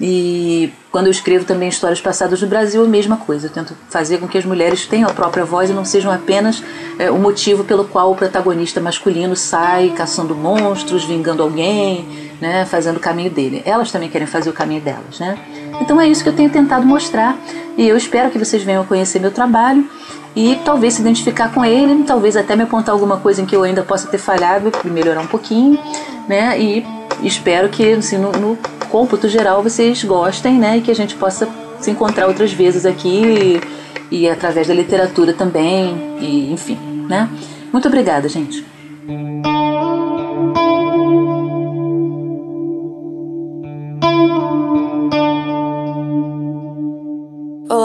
E 0.00 0.72
quando 0.92 1.06
eu 1.06 1.10
escrevo 1.10 1.44
também 1.44 1.68
histórias 1.68 2.00
passadas 2.00 2.38
do 2.40 2.46
Brasil, 2.46 2.84
a 2.84 2.88
mesma 2.88 3.16
coisa. 3.16 3.48
Eu 3.48 3.50
tento 3.50 3.74
fazer 3.88 4.18
com 4.18 4.28
que 4.28 4.38
as 4.38 4.44
mulheres 4.44 4.86
tenham 4.86 5.08
a 5.08 5.12
própria 5.12 5.44
voz 5.44 5.70
e 5.70 5.72
não 5.72 5.84
sejam 5.84 6.12
apenas 6.12 6.62
é, 6.98 7.10
o 7.10 7.18
motivo 7.18 7.64
pelo 7.64 7.84
qual 7.84 8.12
o 8.12 8.14
protagonista 8.14 8.80
masculino 8.80 9.34
sai 9.34 9.90
caçando 9.96 10.34
monstros, 10.36 11.04
vingando 11.04 11.42
alguém, 11.42 12.30
né, 12.40 12.64
fazendo 12.64 12.98
o 12.98 13.00
caminho 13.00 13.30
dele. 13.30 13.62
Elas 13.64 13.90
também 13.90 14.08
querem 14.08 14.26
fazer 14.26 14.50
o 14.50 14.52
caminho 14.52 14.80
delas, 14.80 15.18
né? 15.18 15.36
Então 15.80 16.00
é 16.00 16.08
isso 16.08 16.22
que 16.22 16.28
eu 16.28 16.34
tenho 16.34 16.50
tentado 16.50 16.86
mostrar 16.86 17.36
e 17.76 17.88
eu 17.88 17.96
espero 17.96 18.30
que 18.30 18.38
vocês 18.38 18.62
venham 18.62 18.84
conhecer 18.84 19.18
meu 19.18 19.30
trabalho 19.30 19.88
e 20.34 20.56
talvez 20.64 20.94
se 20.94 21.00
identificar 21.00 21.52
com 21.52 21.64
ele, 21.64 22.04
talvez 22.04 22.36
até 22.36 22.54
me 22.54 22.62
apontar 22.62 22.92
alguma 22.92 23.16
coisa 23.16 23.42
em 23.42 23.46
que 23.46 23.56
eu 23.56 23.64
ainda 23.64 23.82
possa 23.82 24.06
ter 24.08 24.18
falhado 24.18 24.70
e 24.84 24.88
melhorar 24.88 25.20
um 25.20 25.26
pouquinho, 25.26 25.78
né? 26.28 26.58
E 26.60 26.86
espero 27.22 27.68
que 27.68 27.92
assim, 27.92 28.18
no, 28.18 28.30
no 28.32 28.58
cômputo 28.88 29.28
geral 29.28 29.62
vocês 29.62 30.02
gostem, 30.04 30.58
né? 30.58 30.78
E 30.78 30.80
que 30.80 30.90
a 30.90 30.94
gente 30.94 31.14
possa 31.14 31.48
se 31.80 31.90
encontrar 31.90 32.26
outras 32.26 32.52
vezes 32.52 32.84
aqui 32.84 33.60
e 34.10 34.28
através 34.28 34.66
da 34.66 34.74
literatura 34.74 35.32
também, 35.32 35.96
e 36.20 36.52
enfim, 36.52 36.78
né? 37.08 37.28
Muito 37.72 37.88
obrigada, 37.88 38.28
gente. 38.28 38.64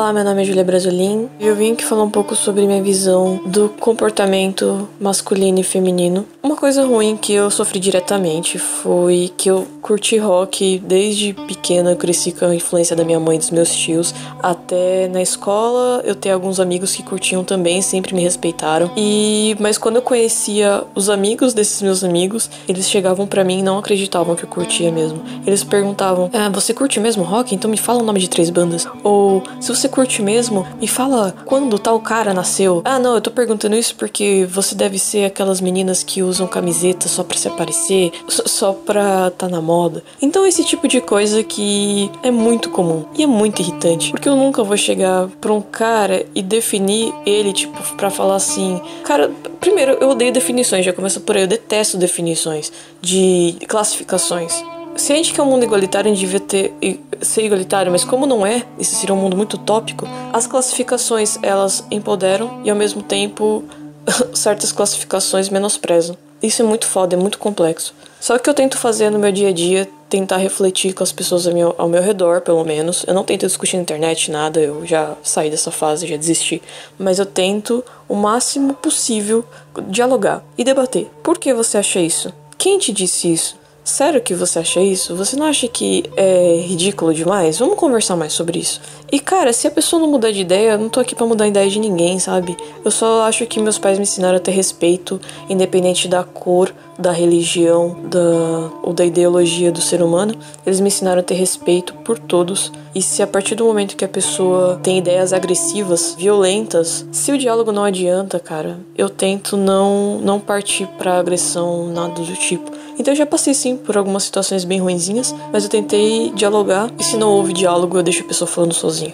Olá, 0.03 0.11
meu 0.11 0.25
nome 0.25 0.41
é 0.41 0.43
Julia 0.43 0.65
Brasolin 0.65 1.29
e 1.39 1.47
eu 1.47 1.55
vim 1.55 1.71
aqui 1.71 1.85
falar 1.85 2.03
um 2.03 2.09
pouco 2.09 2.35
sobre 2.35 2.67
minha 2.67 2.83
visão 2.83 3.39
do 3.45 3.69
comportamento 3.69 4.89
masculino 4.99 5.61
e 5.61 5.63
feminino. 5.63 6.25
Uma 6.43 6.57
coisa 6.57 6.85
ruim 6.85 7.15
que 7.15 7.31
eu 7.31 7.49
sofri 7.49 7.79
diretamente 7.79 8.59
foi 8.59 9.31
que 9.37 9.49
eu 9.49 9.65
curti 9.81 10.17
rock 10.17 10.77
desde 10.79 11.31
pequena, 11.31 11.91
eu 11.91 11.95
cresci 11.95 12.33
com 12.33 12.43
a 12.43 12.53
influência 12.53 12.97
da 12.97 13.05
minha 13.05 13.17
mãe 13.17 13.37
e 13.37 13.39
dos 13.39 13.49
meus 13.49 13.73
tios. 13.73 14.13
Até 14.41 15.07
na 15.07 15.21
escola 15.21 16.01
eu 16.03 16.15
tenho 16.15 16.35
alguns 16.35 16.59
amigos 16.59 16.93
que 16.93 17.01
curtiam 17.01 17.45
também, 17.45 17.81
sempre 17.81 18.13
me 18.13 18.21
respeitaram. 18.21 18.91
E 18.97 19.55
mas 19.57 19.77
quando 19.77 19.95
eu 19.95 20.01
conhecia 20.01 20.83
os 20.93 21.09
amigos 21.09 21.53
desses 21.53 21.81
meus 21.81 22.03
amigos, 22.03 22.49
eles 22.67 22.89
chegavam 22.89 23.25
para 23.25 23.45
mim 23.45 23.59
e 23.59 23.63
não 23.63 23.77
acreditavam 23.77 24.35
que 24.35 24.43
eu 24.43 24.49
curtia 24.49 24.91
mesmo. 24.91 25.23
Eles 25.47 25.63
perguntavam: 25.63 26.29
ah, 26.33 26.49
"Você 26.49 26.73
curte 26.73 26.99
mesmo 26.99 27.23
rock? 27.23 27.55
Então 27.55 27.71
me 27.71 27.77
fala 27.77 28.01
o 28.01 28.05
nome 28.05 28.19
de 28.19 28.29
três 28.29 28.49
bandas." 28.49 28.85
Ou 29.01 29.41
"Se 29.61 29.73
você 29.73 29.92
curte 29.93 30.21
mesmo, 30.23 30.65
me 30.81 30.87
fala 30.87 31.35
quando 31.45 31.77
tal 31.77 31.99
cara 31.99 32.33
nasceu." 32.33 32.81
"Ah, 32.83 32.97
não, 32.97 33.13
eu 33.15 33.21
tô 33.21 33.29
perguntando 33.29 33.75
isso 33.75 33.95
porque 33.95 34.47
você 34.49 34.73
deve 34.73 34.97
ser 34.97 35.25
aquelas 35.25 35.61
meninas 35.61 36.01
que 36.03 36.23
usam 36.23 36.47
camiseta 36.47 37.07
só 37.07 37.23
para 37.23 37.37
se 37.37 37.47
aparecer, 37.47 38.11
só 38.27 38.73
pra 38.73 39.29
tá 39.29 39.47
na 39.47 39.61
moda." 39.61 40.03
Então 40.21 40.45
esse 40.45 40.63
tipo 40.63 40.87
de 40.87 40.99
coisa 40.99 41.43
que 41.43 42.09
é 42.23 42.31
muito 42.31 42.69
comum 42.71 43.05
e 43.15 43.23
é 43.23 43.27
muito 43.27 43.61
irritante, 43.61 44.11
porque 44.11 44.27
eu 44.27 44.35
nunca 44.35 44.63
vou 44.63 44.77
chegar 44.77 45.27
pra 45.39 45.53
um 45.53 45.61
cara 45.61 46.25
e 46.33 46.41
definir 46.41 47.13
ele 47.25 47.53
tipo 47.53 47.81
para 47.95 48.09
falar 48.09 48.35
assim, 48.35 48.81
cara, 49.03 49.29
primeiro 49.59 49.97
eu 50.01 50.09
odeio 50.09 50.31
definições, 50.33 50.85
já 50.85 50.93
começa 50.93 51.19
por 51.19 51.35
aí, 51.35 51.43
eu 51.43 51.47
detesto 51.47 51.97
definições 51.97 52.71
de 53.01 53.55
classificações. 53.67 54.63
Gente 54.95 55.33
quer 55.33 55.41
um 55.41 55.45
mundo 55.45 55.63
igualitário, 55.63 56.13
devia 56.15 56.39
ter, 56.39 56.73
ser 57.21 57.43
igualitário, 57.43 57.91
mas 57.91 58.03
como 58.03 58.25
não 58.25 58.45
é, 58.45 58.63
isso 58.77 58.95
seria 58.95 59.13
um 59.13 59.17
mundo 59.17 59.35
muito 59.35 59.55
utópico, 59.55 60.07
as 60.31 60.47
classificações 60.47 61.37
elas 61.41 61.83
empoderam 61.89 62.61
e 62.63 62.69
ao 62.69 62.75
mesmo 62.75 63.01
tempo 63.01 63.63
certas 64.33 64.71
classificações 64.71 65.49
menosprezam. 65.49 66.15
Isso 66.41 66.61
é 66.61 66.65
muito 66.65 66.85
foda, 66.85 67.15
é 67.15 67.17
muito 67.17 67.39
complexo. 67.39 67.93
Só 68.19 68.37
que 68.37 68.49
eu 68.49 68.53
tento 68.53 68.77
fazer 68.77 69.09
no 69.09 69.17
meu 69.17 69.31
dia 69.31 69.49
a 69.49 69.51
dia, 69.53 69.89
tentar 70.09 70.37
refletir 70.37 70.93
com 70.93 71.01
as 71.01 71.11
pessoas 71.11 71.47
ao 71.47 71.53
meu, 71.53 71.73
ao 71.77 71.87
meu 71.87 72.01
redor, 72.01 72.41
pelo 72.41 72.63
menos. 72.63 73.03
Eu 73.07 73.13
não 73.13 73.23
tento 73.23 73.47
discutir 73.47 73.77
na 73.77 73.81
internet 73.81 74.29
nada, 74.29 74.59
eu 74.59 74.85
já 74.85 75.15
saí 75.23 75.49
dessa 75.49 75.71
fase, 75.71 76.05
já 76.05 76.17
desisti. 76.17 76.61
Mas 76.99 77.17
eu 77.17 77.25
tento 77.25 77.83
o 78.07 78.15
máximo 78.15 78.73
possível 78.73 79.43
dialogar 79.87 80.43
e 80.57 80.63
debater. 80.63 81.09
Por 81.23 81.37
que 81.37 81.53
você 81.53 81.77
acha 81.77 81.99
isso? 81.99 82.31
Quem 82.57 82.77
te 82.77 82.91
disse 82.91 83.31
isso? 83.31 83.62
Sério 83.83 84.21
que 84.21 84.33
você 84.33 84.59
acha 84.59 84.79
isso? 84.79 85.13
Você 85.13 85.35
não 85.35 85.45
acha 85.45 85.67
que 85.67 86.05
é 86.15 86.61
ridículo 86.65 87.13
demais? 87.13 87.59
Vamos 87.59 87.75
conversar 87.75 88.15
mais 88.15 88.31
sobre 88.31 88.59
isso. 88.59 88.79
E 89.11 89.19
cara, 89.19 89.51
se 89.51 89.67
a 89.67 89.71
pessoa 89.71 90.01
não 90.01 90.09
mudar 90.09 90.31
de 90.31 90.39
ideia, 90.39 90.71
eu 90.71 90.77
não 90.77 90.87
tô 90.87 91.01
aqui 91.01 91.13
para 91.13 91.25
mudar 91.25 91.43
a 91.43 91.49
ideia 91.49 91.69
de 91.69 91.79
ninguém, 91.79 92.17
sabe? 92.17 92.55
Eu 92.83 92.89
só 92.89 93.23
acho 93.23 93.45
que 93.45 93.59
meus 93.59 93.77
pais 93.77 93.97
me 93.97 94.03
ensinaram 94.03 94.37
a 94.37 94.39
ter 94.39 94.51
respeito, 94.51 95.19
independente 95.49 96.07
da 96.07 96.23
cor, 96.23 96.73
da 96.97 97.11
religião, 97.11 97.95
da 98.03 98.71
ou 98.81 98.93
da 98.93 99.05
ideologia 99.05 99.71
do 99.71 99.81
ser 99.81 100.01
humano. 100.01 100.35
Eles 100.65 100.79
me 100.79 100.87
ensinaram 100.87 101.19
a 101.19 101.23
ter 101.23 101.35
respeito 101.35 101.93
por 101.95 102.19
todos. 102.19 102.71
E 102.93 103.01
se 103.01 103.21
a 103.23 103.27
partir 103.27 103.55
do 103.55 103.65
momento 103.65 103.95
que 103.95 104.05
a 104.05 104.09
pessoa 104.09 104.79
tem 104.83 104.99
ideias 104.99 105.33
agressivas, 105.33 106.15
violentas, 106.17 107.05
se 107.11 107.31
o 107.31 107.37
diálogo 107.37 107.71
não 107.71 107.83
adianta, 107.83 108.39
cara, 108.39 108.79
eu 108.97 109.09
tento 109.09 109.57
não 109.57 110.19
não 110.19 110.39
partir 110.39 110.87
para 110.97 111.17
agressão, 111.17 111.87
nada 111.87 112.21
do 112.21 112.33
tipo. 112.35 112.71
Então 112.97 113.13
eu 113.13 113.17
já 113.17 113.25
passei 113.25 113.53
sim 113.53 113.75
por 113.75 113.97
algumas 113.97 114.23
situações 114.23 114.63
bem 114.63 114.79
ruinzinhas, 114.79 115.33
mas 115.51 115.63
eu 115.63 115.69
tentei 115.69 116.31
dialogar 116.31 116.91
e 116.99 117.03
se 117.03 117.17
não 117.17 117.31
houve 117.31 117.53
diálogo 117.53 117.97
eu 117.97 118.03
deixo 118.03 118.23
a 118.23 118.27
pessoa 118.27 118.47
falando 118.47 118.73
sozinha. 118.73 119.13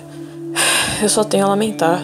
Eu 1.02 1.08
só 1.08 1.24
tenho 1.24 1.46
a 1.46 1.48
lamentar. 1.48 2.04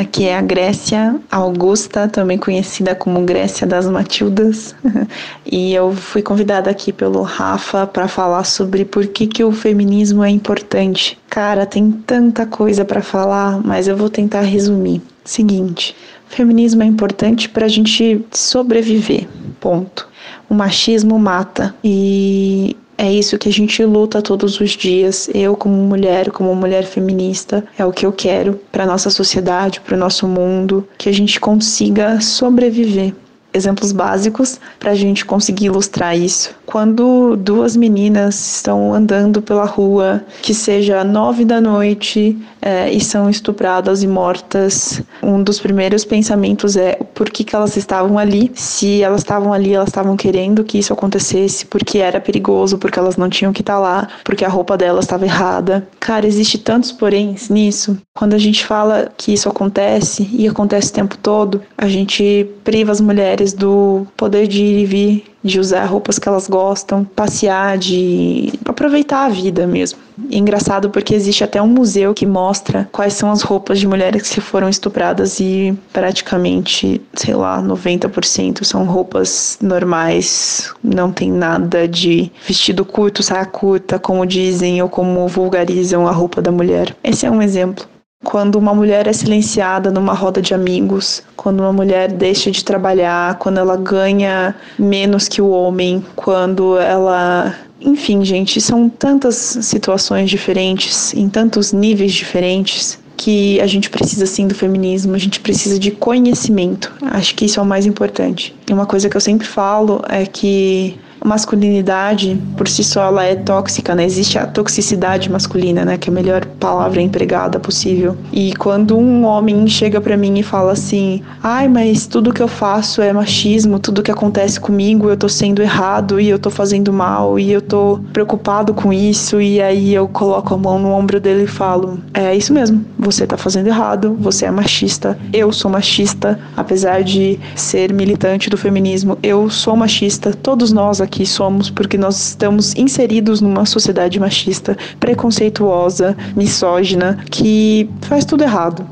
Aqui 0.00 0.24
é 0.24 0.34
a 0.34 0.40
Grécia 0.40 1.20
Augusta, 1.30 2.08
também 2.08 2.38
conhecida 2.38 2.94
como 2.94 3.20
Grécia 3.20 3.66
das 3.66 3.86
Matildas, 3.86 4.74
e 5.44 5.74
eu 5.74 5.94
fui 5.94 6.22
convidada 6.22 6.70
aqui 6.70 6.90
pelo 6.90 7.20
Rafa 7.20 7.86
para 7.86 8.08
falar 8.08 8.44
sobre 8.44 8.86
por 8.86 9.06
que, 9.08 9.26
que 9.26 9.44
o 9.44 9.52
feminismo 9.52 10.24
é 10.24 10.30
importante. 10.30 11.18
Cara, 11.28 11.66
tem 11.66 11.92
tanta 11.92 12.46
coisa 12.46 12.82
para 12.82 13.02
falar, 13.02 13.60
mas 13.62 13.88
eu 13.88 13.94
vou 13.94 14.08
tentar 14.08 14.40
resumir. 14.40 15.02
Seguinte, 15.22 15.94
feminismo 16.28 16.82
é 16.82 16.86
importante 16.86 17.46
para 17.46 17.66
a 17.66 17.68
gente 17.68 18.24
sobreviver, 18.32 19.28
ponto. 19.60 20.08
O 20.48 20.54
machismo 20.54 21.18
mata 21.18 21.74
e 21.84 22.74
é 23.00 23.10
isso 23.10 23.38
que 23.38 23.48
a 23.48 23.52
gente 23.52 23.82
luta 23.82 24.20
todos 24.20 24.60
os 24.60 24.72
dias. 24.72 25.30
Eu, 25.32 25.56
como 25.56 25.74
mulher, 25.74 26.30
como 26.30 26.54
mulher 26.54 26.84
feminista, 26.84 27.64
é 27.78 27.84
o 27.84 27.92
que 27.92 28.04
eu 28.04 28.12
quero 28.12 28.60
para 28.70 28.84
nossa 28.84 29.08
sociedade, 29.08 29.80
para 29.80 29.96
o 29.96 29.98
nosso 29.98 30.28
mundo, 30.28 30.86
que 30.98 31.08
a 31.08 31.12
gente 31.12 31.40
consiga 31.40 32.20
sobreviver 32.20 33.14
exemplos 33.52 33.92
básicos 33.92 34.58
para 34.78 34.92
a 34.92 34.94
gente 34.94 35.24
conseguir 35.24 35.66
ilustrar 35.66 36.16
isso. 36.16 36.54
Quando 36.66 37.36
duas 37.36 37.76
meninas 37.76 38.56
estão 38.56 38.94
andando 38.94 39.42
pela 39.42 39.64
rua, 39.64 40.22
que 40.40 40.54
seja 40.54 41.02
nove 41.02 41.44
da 41.44 41.60
noite, 41.60 42.38
é, 42.62 42.90
e 42.92 43.00
são 43.00 43.28
estupradas 43.28 44.02
e 44.02 44.06
mortas, 44.06 45.02
um 45.22 45.42
dos 45.42 45.58
primeiros 45.58 46.04
pensamentos 46.04 46.76
é 46.76 46.92
por 47.14 47.30
que, 47.30 47.42
que 47.42 47.56
elas 47.56 47.76
estavam 47.76 48.18
ali. 48.18 48.50
Se 48.54 49.02
elas 49.02 49.22
estavam 49.22 49.52
ali, 49.52 49.74
elas 49.74 49.88
estavam 49.88 50.16
querendo 50.16 50.62
que 50.62 50.78
isso 50.78 50.92
acontecesse, 50.92 51.66
porque 51.66 51.98
era 51.98 52.20
perigoso, 52.20 52.78
porque 52.78 52.98
elas 52.98 53.16
não 53.16 53.28
tinham 53.28 53.52
que 53.52 53.62
estar 53.62 53.74
tá 53.74 53.78
lá, 53.78 54.08
porque 54.24 54.44
a 54.44 54.48
roupa 54.48 54.76
delas 54.76 55.04
estava 55.04 55.24
errada. 55.24 55.88
Cara, 55.98 56.26
existe 56.26 56.58
tantos 56.58 56.92
poréns 56.92 57.48
nisso. 57.48 57.98
Quando 58.14 58.34
a 58.34 58.38
gente 58.38 58.64
fala 58.64 59.10
que 59.16 59.32
isso 59.32 59.48
acontece 59.48 60.28
e 60.32 60.46
acontece 60.46 60.90
o 60.90 60.94
tempo 60.94 61.16
todo, 61.16 61.62
a 61.76 61.88
gente 61.88 62.48
priva 62.62 62.92
as 62.92 63.00
mulheres 63.00 63.39
do 63.52 64.06
poder 64.16 64.46
de 64.46 64.62
ir 64.62 64.82
e 64.82 64.86
vir 64.86 65.24
de 65.42 65.58
usar 65.58 65.86
roupas 65.86 66.18
que 66.18 66.28
elas 66.28 66.46
gostam, 66.46 67.04
passear, 67.04 67.78
de 67.78 68.52
aproveitar 68.64 69.24
a 69.24 69.28
vida 69.28 69.66
mesmo. 69.66 69.98
E 70.28 70.36
é 70.36 70.38
engraçado 70.38 70.90
porque 70.90 71.14
existe 71.14 71.42
até 71.42 71.60
um 71.62 71.66
museu 71.66 72.12
que 72.12 72.26
mostra 72.26 72.88
quais 72.92 73.14
são 73.14 73.30
as 73.30 73.42
roupas 73.42 73.80
de 73.80 73.86
mulheres 73.86 74.28
que 74.28 74.40
foram 74.40 74.68
estupradas 74.68 75.40
e 75.40 75.74
praticamente, 75.92 77.00
sei 77.14 77.34
lá, 77.34 77.62
90% 77.62 78.64
são 78.64 78.84
roupas 78.84 79.58
normais, 79.62 80.72
não 80.84 81.10
tem 81.10 81.32
nada 81.32 81.88
de 81.88 82.30
vestido 82.46 82.84
curto, 82.84 83.22
saia 83.22 83.46
curta, 83.46 83.98
como 83.98 84.26
dizem 84.26 84.82
ou 84.82 84.88
como 84.88 85.26
vulgarizam 85.26 86.06
a 86.06 86.12
roupa 86.12 86.42
da 86.42 86.52
mulher. 86.52 86.94
Esse 87.02 87.24
é 87.24 87.30
um 87.30 87.40
exemplo. 87.40 87.86
Quando 88.22 88.56
uma 88.56 88.74
mulher 88.74 89.06
é 89.06 89.12
silenciada 89.12 89.90
numa 89.90 90.12
roda 90.12 90.42
de 90.42 90.52
amigos, 90.52 91.22
quando 91.34 91.60
uma 91.60 91.72
mulher 91.72 92.12
deixa 92.12 92.50
de 92.50 92.62
trabalhar, 92.62 93.36
quando 93.38 93.58
ela 93.58 93.76
ganha 93.76 94.54
menos 94.78 95.26
que 95.26 95.40
o 95.40 95.48
homem, 95.48 96.04
quando 96.14 96.78
ela. 96.78 97.54
Enfim, 97.80 98.22
gente, 98.22 98.60
são 98.60 98.90
tantas 98.90 99.34
situações 99.36 100.28
diferentes, 100.28 101.14
em 101.14 101.30
tantos 101.30 101.72
níveis 101.72 102.12
diferentes, 102.12 102.98
que 103.16 103.58
a 103.60 103.66
gente 103.66 103.88
precisa 103.88 104.26
sim 104.26 104.46
do 104.46 104.54
feminismo, 104.54 105.14
a 105.14 105.18
gente 105.18 105.40
precisa 105.40 105.78
de 105.78 105.90
conhecimento. 105.90 106.92
Acho 107.02 107.34
que 107.34 107.46
isso 107.46 107.58
é 107.58 107.62
o 107.62 107.66
mais 107.66 107.86
importante. 107.86 108.54
E 108.68 108.72
uma 108.72 108.86
coisa 108.86 109.08
que 109.08 109.16
eu 109.16 109.20
sempre 109.20 109.46
falo 109.46 110.02
é 110.08 110.26
que 110.26 110.98
a 111.20 111.28
masculinidade, 111.28 112.40
por 112.56 112.66
si 112.66 112.82
só, 112.82 113.04
ela 113.04 113.24
é 113.24 113.34
tóxica, 113.34 113.94
né? 113.94 114.04
Existe 114.04 114.38
a 114.38 114.46
toxicidade 114.46 115.30
masculina, 115.30 115.84
né? 115.84 115.98
Que 115.98 116.08
é 116.08 116.12
a 116.12 116.14
melhor 116.14 116.46
palavra 116.58 117.00
empregada 117.00 117.60
possível. 117.60 118.16
E 118.32 118.54
quando 118.54 118.96
um 118.96 119.24
homem 119.24 119.66
chega 119.66 120.00
para 120.00 120.16
mim 120.16 120.38
e 120.38 120.42
fala 120.42 120.72
assim: 120.72 121.22
ai, 121.42 121.68
mas 121.68 122.06
tudo 122.06 122.32
que 122.32 122.42
eu 122.42 122.48
faço 122.48 123.02
é 123.02 123.12
machismo, 123.12 123.78
tudo 123.78 124.02
que 124.02 124.10
acontece 124.10 124.58
comigo 124.58 125.10
eu 125.10 125.16
tô 125.16 125.28
sendo 125.28 125.60
errado 125.60 126.20
e 126.20 126.28
eu 126.28 126.38
tô 126.38 126.50
fazendo 126.50 126.92
mal 126.92 127.38
e 127.38 127.52
eu 127.52 127.60
tô 127.60 128.00
preocupado 128.12 128.72
com 128.72 128.92
isso, 128.92 129.40
e 129.40 129.60
aí 129.60 129.94
eu 129.94 130.08
coloco 130.08 130.54
a 130.54 130.56
mão 130.56 130.78
no 130.78 130.90
ombro 130.90 131.20
dele 131.20 131.44
e 131.44 131.46
falo: 131.46 131.98
é 132.14 132.34
isso 132.34 132.52
mesmo, 132.52 132.84
você 132.98 133.26
tá 133.26 133.36
fazendo 133.36 133.66
errado, 133.66 134.16
você 134.18 134.46
é 134.46 134.50
machista, 134.50 135.18
eu 135.32 135.52
sou 135.52 135.70
machista, 135.70 136.38
apesar 136.56 137.02
de 137.02 137.38
ser 137.54 137.92
militante 137.92 138.48
do 138.48 138.56
feminismo, 138.56 139.18
eu 139.22 139.50
sou 139.50 139.76
machista, 139.76 140.32
todos 140.32 140.72
nós 140.72 141.00
aqui 141.00 141.09
aqui 141.10 141.26
somos 141.26 141.68
porque 141.68 141.98
nós 141.98 142.28
estamos 142.28 142.74
inseridos 142.76 143.40
numa 143.40 143.66
sociedade 143.66 144.20
machista, 144.20 144.78
preconceituosa, 145.00 146.16
misógina, 146.36 147.18
que 147.28 147.90
faz 148.02 148.24
tudo 148.24 148.44
errado. 148.44 148.86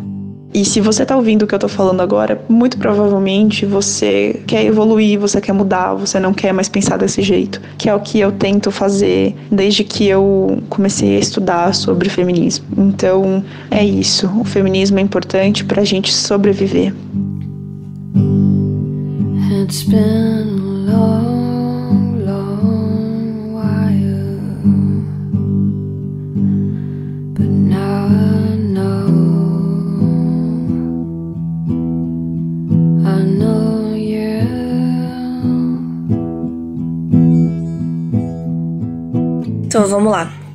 E 0.52 0.64
se 0.64 0.81
você 0.81 1.04
tá 1.04 1.14
ouvindo 1.14 1.42
o 1.42 1.46
que 1.46 1.54
eu 1.54 1.59
tô 1.59 1.68
falando 1.68 2.00
agora, 2.00 2.42
muito 2.48 2.78
provavelmente 2.78 3.66
você 3.66 4.42
quer 4.46 4.64
evoluir, 4.64 5.18
você 5.18 5.40
quer 5.40 5.52
mudar, 5.52 5.94
você 5.94 6.18
não 6.18 6.33
quer 6.33 6.52
mais 6.52 6.68
pensar 6.68 6.96
desse 6.96 7.22
jeito, 7.22 7.61
que 7.76 7.88
é 7.88 7.94
o 7.94 8.00
que 8.00 8.18
eu 8.18 8.33
tento 8.33 8.70
fazer 8.70 9.37
desde 9.52 9.85
que 9.85 10.07
eu 10.09 10.61
comecei 10.70 11.16
a 11.16 11.20
estudar 11.20 11.74
sobre 11.74 12.09
feminismo. 12.09 12.64
Então, 12.78 13.44
é 13.70 13.85
isso. 13.85 14.26
O 14.40 14.44
feminismo 14.44 14.98
é 14.98 15.02
importante 15.02 15.64
pra 15.64 15.85
gente 15.85 16.12
sobreviver. 16.12 16.94
It's 19.50 19.83
been 19.83 20.87
long, 20.87 21.38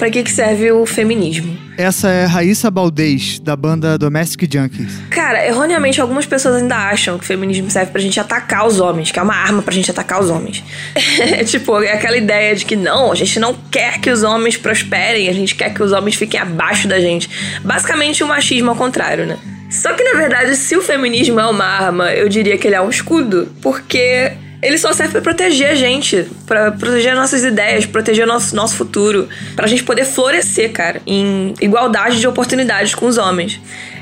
Pra 0.03 0.11
que, 0.11 0.21
que 0.21 0.31
serve 0.31 0.69
o 0.69 0.85
feminismo? 0.85 1.57
Essa 1.77 2.09
é 2.09 2.25
Raíssa 2.25 2.69
Baldez, 2.69 3.39
da 3.39 3.55
banda 3.55 3.97
Domestic 3.97 4.53
Junkies. 4.53 4.99
Cara, 5.09 5.47
erroneamente 5.47 6.01
algumas 6.01 6.25
pessoas 6.25 6.55
ainda 6.55 6.75
acham 6.75 7.17
que 7.17 7.23
o 7.23 7.25
feminismo 7.25 7.71
serve 7.71 7.89
pra 7.89 8.01
gente 8.01 8.19
atacar 8.19 8.67
os 8.67 8.81
homens, 8.81 9.11
que 9.11 9.17
é 9.17 9.21
uma 9.21 9.33
arma 9.33 9.61
pra 9.61 9.73
gente 9.73 9.89
atacar 9.89 10.19
os 10.19 10.29
homens. 10.29 10.61
É 11.23 11.45
tipo, 11.45 11.81
é 11.81 11.93
aquela 11.93 12.17
ideia 12.17 12.53
de 12.53 12.65
que 12.65 12.75
não, 12.75 13.13
a 13.13 13.15
gente 13.15 13.39
não 13.39 13.53
quer 13.71 14.01
que 14.01 14.09
os 14.09 14.23
homens 14.23 14.57
prosperem, 14.57 15.29
a 15.29 15.33
gente 15.33 15.55
quer 15.55 15.73
que 15.73 15.81
os 15.81 15.93
homens 15.93 16.15
fiquem 16.15 16.37
abaixo 16.37 16.85
da 16.85 16.99
gente. 16.99 17.29
Basicamente 17.63 18.25
o 18.25 18.27
machismo 18.27 18.71
ao 18.71 18.75
contrário, 18.75 19.25
né? 19.25 19.37
Só 19.69 19.93
que 19.93 20.03
na 20.03 20.19
verdade, 20.19 20.57
se 20.57 20.75
o 20.75 20.81
feminismo 20.81 21.39
é 21.39 21.45
uma 21.45 21.63
arma, 21.63 22.11
eu 22.11 22.27
diria 22.27 22.57
que 22.57 22.67
ele 22.67 22.75
é 22.75 22.81
um 22.81 22.89
escudo, 22.89 23.47
porque 23.61 24.33
ele 24.63 24.77
só 24.77 24.93
serve 24.93 25.11
pra 25.11 25.21
proteger 25.21 25.69
a 25.69 25.75
gente, 25.75 26.25
pra 26.45 26.71
proteger 26.71 27.13
nossas 27.15 27.43
ideias, 27.43 27.85
proteger 27.85 28.25
nosso, 28.25 28.55
nosso 28.55 28.75
futuro, 28.75 29.27
pra 29.55 29.67
gente 29.67 29.83
poder 29.83 30.05
florescer, 30.05 30.71
cara, 30.71 31.01
em 31.05 31.53
igualdade 31.61 32.19
de 32.19 32.27
oportunidades 32.27 32.95
com 32.95 33.05
os 33.05 33.17
homens. 33.17 33.59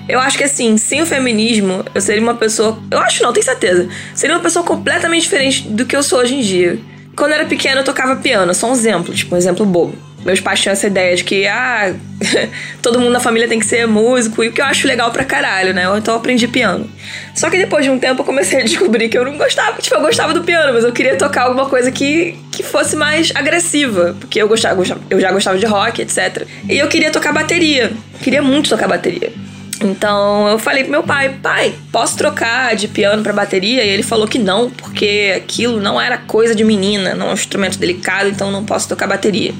Eu 0.07 0.19
acho 0.19 0.37
que 0.37 0.43
assim, 0.43 0.77
sem 0.77 1.01
o 1.01 1.05
feminismo, 1.05 1.85
eu 1.93 2.01
seria 2.01 2.21
uma 2.21 2.35
pessoa. 2.35 2.77
Eu 2.89 2.99
acho 2.99 3.23
não, 3.23 3.31
tenho 3.31 3.45
certeza. 3.45 3.87
Seria 4.13 4.35
uma 4.35 4.41
pessoa 4.41 4.65
completamente 4.65 5.23
diferente 5.23 5.67
do 5.67 5.85
que 5.85 5.95
eu 5.95 6.03
sou 6.03 6.19
hoje 6.19 6.35
em 6.35 6.41
dia. 6.41 6.79
Quando 7.15 7.31
eu 7.31 7.39
era 7.39 7.45
pequena, 7.45 7.81
eu 7.81 7.83
tocava 7.83 8.15
piano, 8.17 8.53
só 8.53 8.69
um 8.69 8.73
exemplo, 8.73 9.13
tipo, 9.13 9.35
um 9.35 9.37
exemplo 9.37 9.65
bobo. 9.65 9.95
Meus 10.23 10.39
pais 10.39 10.59
tinham 10.59 10.73
essa 10.73 10.85
ideia 10.85 11.15
de 11.15 11.23
que, 11.23 11.47
ah, 11.47 11.93
todo 12.81 12.99
mundo 12.99 13.11
na 13.11 13.19
família 13.19 13.47
tem 13.47 13.59
que 13.59 13.65
ser 13.65 13.87
músico, 13.87 14.43
e 14.43 14.49
o 14.49 14.51
que 14.51 14.61
eu 14.61 14.65
acho 14.65 14.87
legal 14.87 15.11
pra 15.11 15.25
caralho, 15.25 15.73
né? 15.73 15.83
Então 15.97 16.13
eu 16.13 16.19
aprendi 16.19 16.47
piano. 16.47 16.89
Só 17.33 17.49
que 17.49 17.57
depois 17.57 17.83
de 17.83 17.89
um 17.89 17.97
tempo 17.97 18.21
eu 18.21 18.25
comecei 18.25 18.61
a 18.61 18.63
descobrir 18.63 19.09
que 19.09 19.17
eu 19.17 19.25
não 19.25 19.37
gostava, 19.37 19.81
tipo, 19.81 19.95
eu 19.95 20.01
gostava 20.01 20.33
do 20.33 20.43
piano, 20.43 20.73
mas 20.73 20.83
eu 20.83 20.91
queria 20.91 21.15
tocar 21.15 21.43
alguma 21.43 21.67
coisa 21.67 21.91
que, 21.91 22.37
que 22.51 22.61
fosse 22.61 22.95
mais 22.95 23.31
agressiva, 23.33 24.15
porque 24.19 24.41
eu, 24.41 24.47
gostava, 24.47 24.81
eu 25.09 25.19
já 25.19 25.31
gostava 25.31 25.57
de 25.57 25.65
rock, 25.65 26.01
etc. 26.01 26.45
E 26.69 26.77
eu 26.77 26.87
queria 26.87 27.11
tocar 27.11 27.33
bateria, 27.33 27.91
queria 28.21 28.41
muito 28.41 28.69
tocar 28.69 28.87
bateria. 28.87 29.33
Então 29.81 30.47
eu 30.47 30.59
falei 30.59 30.83
pro 30.83 30.91
meu 30.91 31.03
pai, 31.03 31.37
pai, 31.41 31.73
posso 31.91 32.17
trocar 32.17 32.75
de 32.75 32.87
piano 32.87 33.23
pra 33.23 33.33
bateria? 33.33 33.83
E 33.83 33.89
ele 33.89 34.03
falou 34.03 34.27
que 34.27 34.37
não, 34.37 34.69
porque 34.69 35.33
aquilo 35.35 35.79
não 35.79 35.99
era 35.99 36.17
coisa 36.17 36.53
de 36.53 36.63
menina, 36.63 37.15
não 37.15 37.27
é 37.27 37.31
um 37.31 37.33
instrumento 37.33 37.77
delicado, 37.77 38.29
então 38.29 38.51
não 38.51 38.63
posso 38.63 38.87
tocar 38.87 39.07
bateria. 39.07 39.53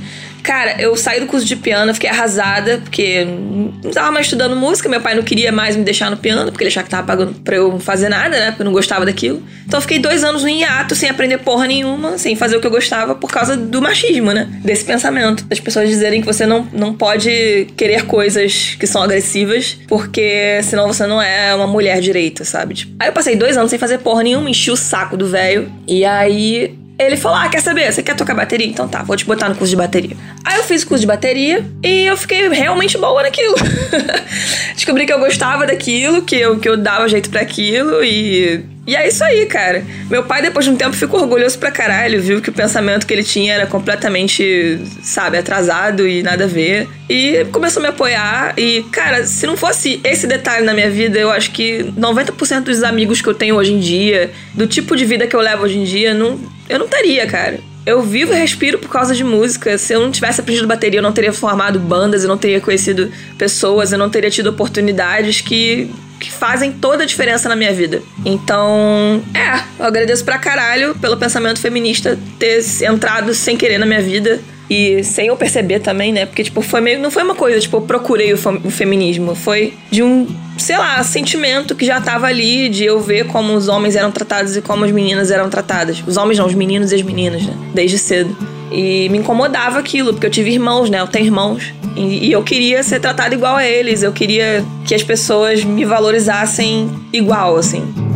Cara, 0.44 0.82
eu 0.82 0.96
saí 0.96 1.20
do 1.20 1.28
curso 1.28 1.46
de 1.46 1.56
piano, 1.56 1.94
fiquei 1.94 2.10
arrasada, 2.10 2.80
porque 2.80 3.26
não 3.84 3.92
tava 3.92 4.12
mais 4.12 4.26
estudando 4.26 4.56
música, 4.56 4.90
meu 4.90 5.02
pai 5.02 5.16
não 5.16 5.24
queria 5.24 5.52
mais 5.52 5.76
me 5.76 5.84
deixar 5.84 6.10
no 6.10 6.18
piano, 6.18 6.52
porque 6.52 6.64
ele 6.64 6.70
achava 6.70 6.86
que 6.86 6.90
tava 6.92 7.06
pagando 7.06 7.34
pra 7.42 7.56
eu 7.56 7.80
fazer 7.80 8.10
nada, 8.10 8.38
né? 8.38 8.46
Porque 8.48 8.62
eu 8.62 8.66
não 8.66 8.72
gostava 8.72 9.06
daquilo. 9.06 9.42
Então 9.66 9.78
eu 9.78 9.82
fiquei 9.82 10.00
dois 10.00 10.24
anos 10.24 10.44
no 10.44 10.50
hiato, 10.50 10.96
sem 10.96 11.10
aprender 11.10 11.38
porra 11.40 11.68
nenhuma, 11.68 12.18
sem 12.18 12.36
fazer 12.36 12.58
o 12.58 12.62
que 12.62 12.68
eu 12.68 12.72
gostava, 12.72 13.16
por 13.16 13.32
causa 13.32 13.56
do 13.56 13.82
machismo, 13.82 14.32
né? 14.32 14.48
Desse 14.64 14.84
pensamento. 14.84 15.46
Das 15.46 15.60
pessoas 15.60 15.88
dizerem 15.88 16.22
que 16.22 16.28
você 16.28 16.46
não, 16.46 16.68
não 16.74 16.94
pode 16.94 17.68
querer 17.78 18.06
coisas 18.06 18.76
que 18.80 18.88
são 18.88 19.02
agressivas, 19.02 19.78
porque 19.88 20.62
senão 20.64 20.88
você 20.88 21.06
não 21.06 21.22
é 21.22 21.54
uma 21.54 21.68
mulher 21.68 22.02
direita, 22.02 22.44
sabe? 22.44 22.74
Tipo, 22.74 22.94
aí 23.00 23.10
eu 23.10 23.14
passei 23.14 23.36
dois 23.36 23.58
anos 23.58 23.70
sem 23.70 23.80
fazer 23.80 24.00
porra 24.00 24.24
nenhuma, 24.24 24.50
enchi 24.50 24.72
o 24.72 24.76
saco 24.76 25.16
do 25.16 25.28
velho, 25.28 25.72
e 25.88 26.04
aí 26.04 26.76
ele 26.98 27.18
falou: 27.18 27.38
Ah, 27.38 27.50
quer 27.50 27.62
saber? 27.62 27.92
Você 27.92 28.04
quer 28.04 28.16
tocar 28.16 28.34
bateria? 28.34 28.68
Então 28.68 28.88
tá, 28.88 29.04
vou 29.04 29.16
te 29.16 29.26
botar 29.26 29.50
no 29.50 29.56
curso 29.56 29.72
de 29.72 29.78
bateria. 29.78 30.16
Aí 30.44 30.58
eu 30.58 30.64
fiz 30.64 30.84
o 30.84 30.88
curso 30.88 31.02
de 31.02 31.08
bateria 31.08 31.66
e 31.84 32.06
eu 32.06 32.18
fiquei 32.18 32.48
realmente 32.50 32.98
boa 32.98 33.24
naquilo. 33.24 33.56
Descobri 34.76 35.06
que 35.06 35.14
eu 35.14 35.20
gostava 35.20 35.66
daquilo, 35.66 36.22
que 36.22 36.36
eu, 36.36 36.60
que 36.60 36.70
eu 36.70 36.78
dava 36.78 37.08
jeito 37.08 37.30
pra 37.30 37.42
aquilo 37.42 38.04
e. 38.04 38.64
E 38.92 38.96
é 38.98 39.08
isso 39.08 39.24
aí, 39.24 39.46
cara. 39.46 39.86
Meu 40.10 40.22
pai, 40.22 40.42
depois 40.42 40.66
de 40.66 40.72
um 40.72 40.76
tempo, 40.76 40.94
ficou 40.94 41.22
orgulhoso 41.22 41.58
pra 41.58 41.72
caralho, 41.72 42.22
viu 42.22 42.42
que 42.42 42.50
o 42.50 42.52
pensamento 42.52 43.08
que 43.08 43.14
ele 43.14 43.24
tinha 43.24 43.54
era 43.54 43.66
completamente, 43.66 44.82
sabe, 45.02 45.38
atrasado 45.38 46.06
e 46.06 46.22
nada 46.22 46.44
a 46.44 46.48
ver. 46.48 46.90
E 47.10 47.46
começou 47.54 47.80
a 47.80 47.84
me 47.84 47.88
apoiar. 47.88 48.54
E, 48.58 48.84
cara, 48.92 49.26
se 49.26 49.48
não 49.48 49.56
fosse 49.56 50.02
esse 50.04 50.28
detalhe 50.28 50.66
na 50.66 50.74
minha 50.74 50.90
vida, 50.90 51.18
eu 51.18 51.32
acho 51.32 51.52
que 51.52 51.86
90% 51.98 52.64
dos 52.64 52.84
amigos 52.84 53.22
que 53.22 53.30
eu 53.30 53.34
tenho 53.34 53.56
hoje 53.56 53.72
em 53.72 53.80
dia, 53.80 54.30
do 54.54 54.68
tipo 54.68 54.94
de 54.98 55.06
vida 55.06 55.26
que 55.26 55.38
eu 55.38 55.40
levo 55.40 55.64
hoje 55.64 55.78
em 55.78 55.86
dia, 55.86 56.14
não, 56.14 56.38
eu 56.68 56.78
não 56.78 56.90
teria, 56.90 57.26
cara. 57.26 57.62
Eu 57.86 58.02
vivo 58.02 58.34
e 58.34 58.36
respiro 58.36 58.78
por 58.78 58.90
causa 58.90 59.16
de 59.16 59.24
música. 59.24 59.78
Se 59.78 59.94
eu 59.94 60.02
não 60.02 60.12
tivesse 60.12 60.42
aprendido 60.42 60.68
bateria, 60.68 61.00
eu 61.00 61.04
não 61.04 61.14
teria 61.14 61.32
formado 61.32 61.80
bandas, 61.80 62.24
eu 62.24 62.28
não 62.28 62.38
teria 62.38 62.60
conhecido 62.60 63.10
pessoas, 63.38 63.94
eu 63.94 63.98
não 63.98 64.10
teria 64.10 64.30
tido 64.30 64.48
oportunidades 64.48 65.40
que, 65.40 65.90
que 66.22 66.32
fazem 66.32 66.72
toda 66.72 67.04
a 67.04 67.06
diferença 67.06 67.50
na 67.50 67.56
minha 67.56 67.74
vida. 67.74 68.02
Então, 68.24 69.22
é, 69.34 69.64
eu 69.80 69.86
agradeço 69.86 70.24
pra 70.24 70.38
caralho 70.38 70.94
pelo 70.96 71.18
pensamento 71.18 71.60
feminista 71.60 72.18
ter 72.38 72.64
entrado 72.84 73.34
sem 73.34 73.58
querer 73.58 73.80
na 73.80 73.86
minha 73.86 74.02
vida. 74.02 74.40
E 74.70 75.04
sem 75.04 75.28
eu 75.28 75.36
perceber 75.36 75.82
também, 75.82 76.14
né? 76.14 76.26
Porque, 76.26 76.46
tipo, 76.46 76.62
foi 76.62 76.80
meio. 76.80 76.98
Não 76.98 77.12
foi 77.12 77.24
uma 77.24 77.36
coisa, 77.36 77.60
tipo, 77.60 77.76
eu 77.76 77.82
procurei 77.82 78.32
o, 78.32 78.38
o 78.64 78.72
feminismo. 78.72 79.36
Foi 79.36 79.74
de 79.90 80.02
um, 80.02 80.26
sei 80.58 80.78
lá, 80.78 81.04
sentimento 81.04 81.76
que 81.76 81.86
já 81.86 82.00
tava 82.00 82.28
ali, 82.28 82.70
de 82.70 82.86
eu 82.86 83.02
ver 83.02 83.26
como 83.26 83.54
os 83.54 83.68
homens 83.68 83.98
eram 83.98 84.12
tratados 84.12 84.56
e 84.56 84.62
como 84.62 84.86
as 84.86 84.92
meninas 84.92 85.30
eram 85.30 85.50
tratadas. 85.50 86.02
Os 86.08 86.16
homens 86.16 86.40
não, 86.40 86.46
os 86.46 86.54
meninos 86.54 86.94
e 86.94 86.96
as 86.96 87.02
meninas, 87.02 87.46
né? 87.46 87.54
Desde 87.74 87.98
cedo. 87.98 88.34
E 88.72 89.10
me 89.10 89.18
incomodava 89.18 89.78
aquilo, 89.78 90.14
porque 90.14 90.28
eu 90.28 90.32
tive 90.32 90.52
irmãos, 90.52 90.90
né? 90.90 91.02
Eu 91.02 91.08
tenho 91.08 91.26
irmãos. 91.26 91.74
E, 91.96 92.28
e 92.28 92.32
eu 92.32 92.44
queria 92.44 92.84
ser 92.84 93.00
tratada 93.00 93.34
igual 93.34 93.56
a 93.56 93.66
eles. 93.66 94.04
Eu 94.04 94.12
queria 94.12 94.64
que 94.86 94.96
as 94.96 95.04
pessoas 95.04 95.64
me 95.64 95.86
valorizassem 95.86 96.90
igual, 97.12 97.58
assim. 97.58 98.11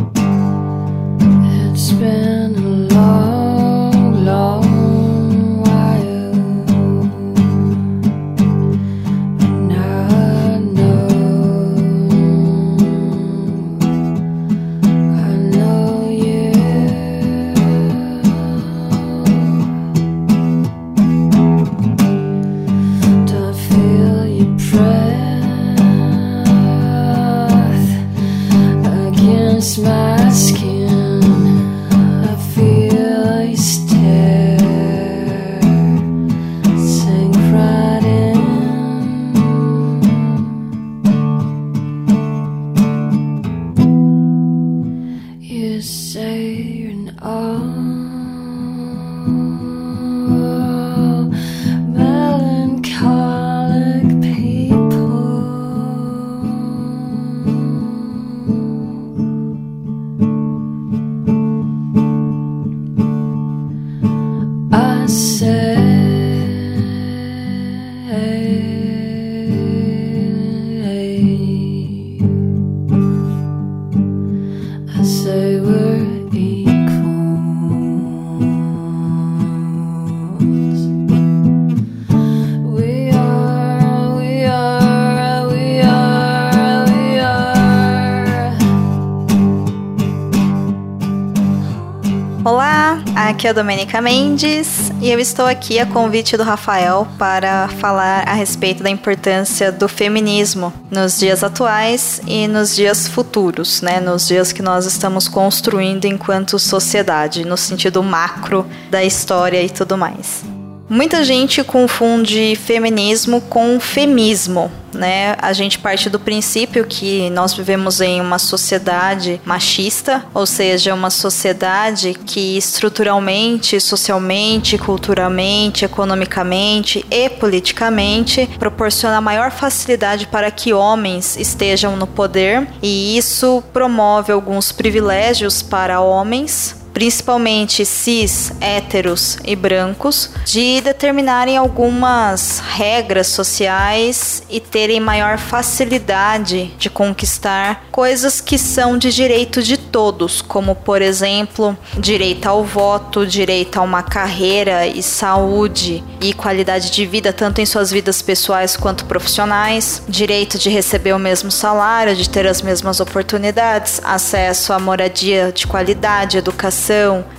Aqui 93.16 93.48
é 93.48 93.50
a 93.50 93.52
Domenica 93.52 94.00
Mendes 94.00 94.92
e 95.02 95.10
eu 95.10 95.18
estou 95.18 95.46
aqui 95.46 95.80
a 95.80 95.86
convite 95.86 96.36
do 96.36 96.44
Rafael 96.44 97.04
para 97.18 97.66
falar 97.66 98.22
a 98.28 98.34
respeito 98.34 98.84
da 98.84 98.88
importância 98.88 99.72
do 99.72 99.88
feminismo 99.88 100.72
nos 100.88 101.18
dias 101.18 101.42
atuais 101.42 102.20
e 102.24 102.46
nos 102.46 102.76
dias 102.76 103.08
futuros, 103.08 103.82
né? 103.82 103.98
Nos 103.98 104.28
dias 104.28 104.52
que 104.52 104.62
nós 104.62 104.86
estamos 104.86 105.26
construindo 105.26 106.04
enquanto 106.04 106.56
sociedade, 106.56 107.44
no 107.44 107.56
sentido 107.56 108.00
macro 108.00 108.64
da 108.92 109.02
história 109.02 109.60
e 109.60 109.68
tudo 109.68 109.98
mais. 109.98 110.44
Muita 110.88 111.24
gente 111.24 111.64
confunde 111.64 112.54
feminismo 112.54 113.40
com 113.40 113.80
femismo, 113.80 114.70
né? 114.94 115.34
A 115.42 115.52
gente 115.52 115.80
parte 115.80 116.08
do 116.08 116.20
princípio 116.20 116.86
que 116.86 117.28
nós 117.30 117.52
vivemos 117.52 118.00
em 118.00 118.20
uma 118.20 118.38
sociedade 118.38 119.40
machista, 119.44 120.24
ou 120.32 120.46
seja, 120.46 120.94
uma 120.94 121.10
sociedade 121.10 122.14
que 122.14 122.56
estruturalmente, 122.56 123.80
socialmente, 123.80 124.78
culturalmente, 124.78 125.84
economicamente 125.84 127.04
e 127.10 127.28
politicamente 127.30 128.48
proporciona 128.56 129.20
maior 129.20 129.50
facilidade 129.50 130.28
para 130.28 130.52
que 130.52 130.72
homens 130.72 131.36
estejam 131.36 131.96
no 131.96 132.06
poder, 132.06 132.66
e 132.80 133.18
isso 133.18 133.60
promove 133.72 134.30
alguns 134.32 134.70
privilégios 134.70 135.62
para 135.62 136.00
homens 136.00 136.85
principalmente 136.96 137.84
cis, 137.84 138.54
héteros 138.58 139.36
e 139.44 139.54
brancos, 139.54 140.30
de 140.46 140.80
determinarem 140.80 141.54
algumas 141.54 142.58
regras 142.58 143.26
sociais 143.26 144.42
e 144.48 144.60
terem 144.60 144.98
maior 144.98 145.36
facilidade 145.36 146.74
de 146.78 146.88
conquistar 146.88 147.84
coisas 147.92 148.40
que 148.40 148.56
são 148.56 148.96
de 148.96 149.12
direito 149.12 149.62
de 149.62 149.76
todos, 149.76 150.40
como 150.40 150.74
por 150.74 151.02
exemplo, 151.02 151.76
direito 151.98 152.46
ao 152.46 152.64
voto, 152.64 153.26
direito 153.26 153.76
a 153.76 153.82
uma 153.82 154.02
carreira 154.02 154.86
e 154.86 155.02
saúde 155.02 156.02
e 156.18 156.32
qualidade 156.32 156.90
de 156.90 157.04
vida 157.04 157.30
tanto 157.30 157.60
em 157.60 157.66
suas 157.66 157.90
vidas 157.90 158.22
pessoais 158.22 158.74
quanto 158.74 159.04
profissionais, 159.04 160.02
direito 160.08 160.58
de 160.58 160.70
receber 160.70 161.12
o 161.12 161.18
mesmo 161.18 161.50
salário, 161.50 162.16
de 162.16 162.26
ter 162.26 162.46
as 162.46 162.62
mesmas 162.62 163.00
oportunidades, 163.00 164.00
acesso 164.02 164.72
à 164.72 164.78
moradia 164.78 165.52
de 165.54 165.66
qualidade, 165.66 166.38
educação 166.38 166.85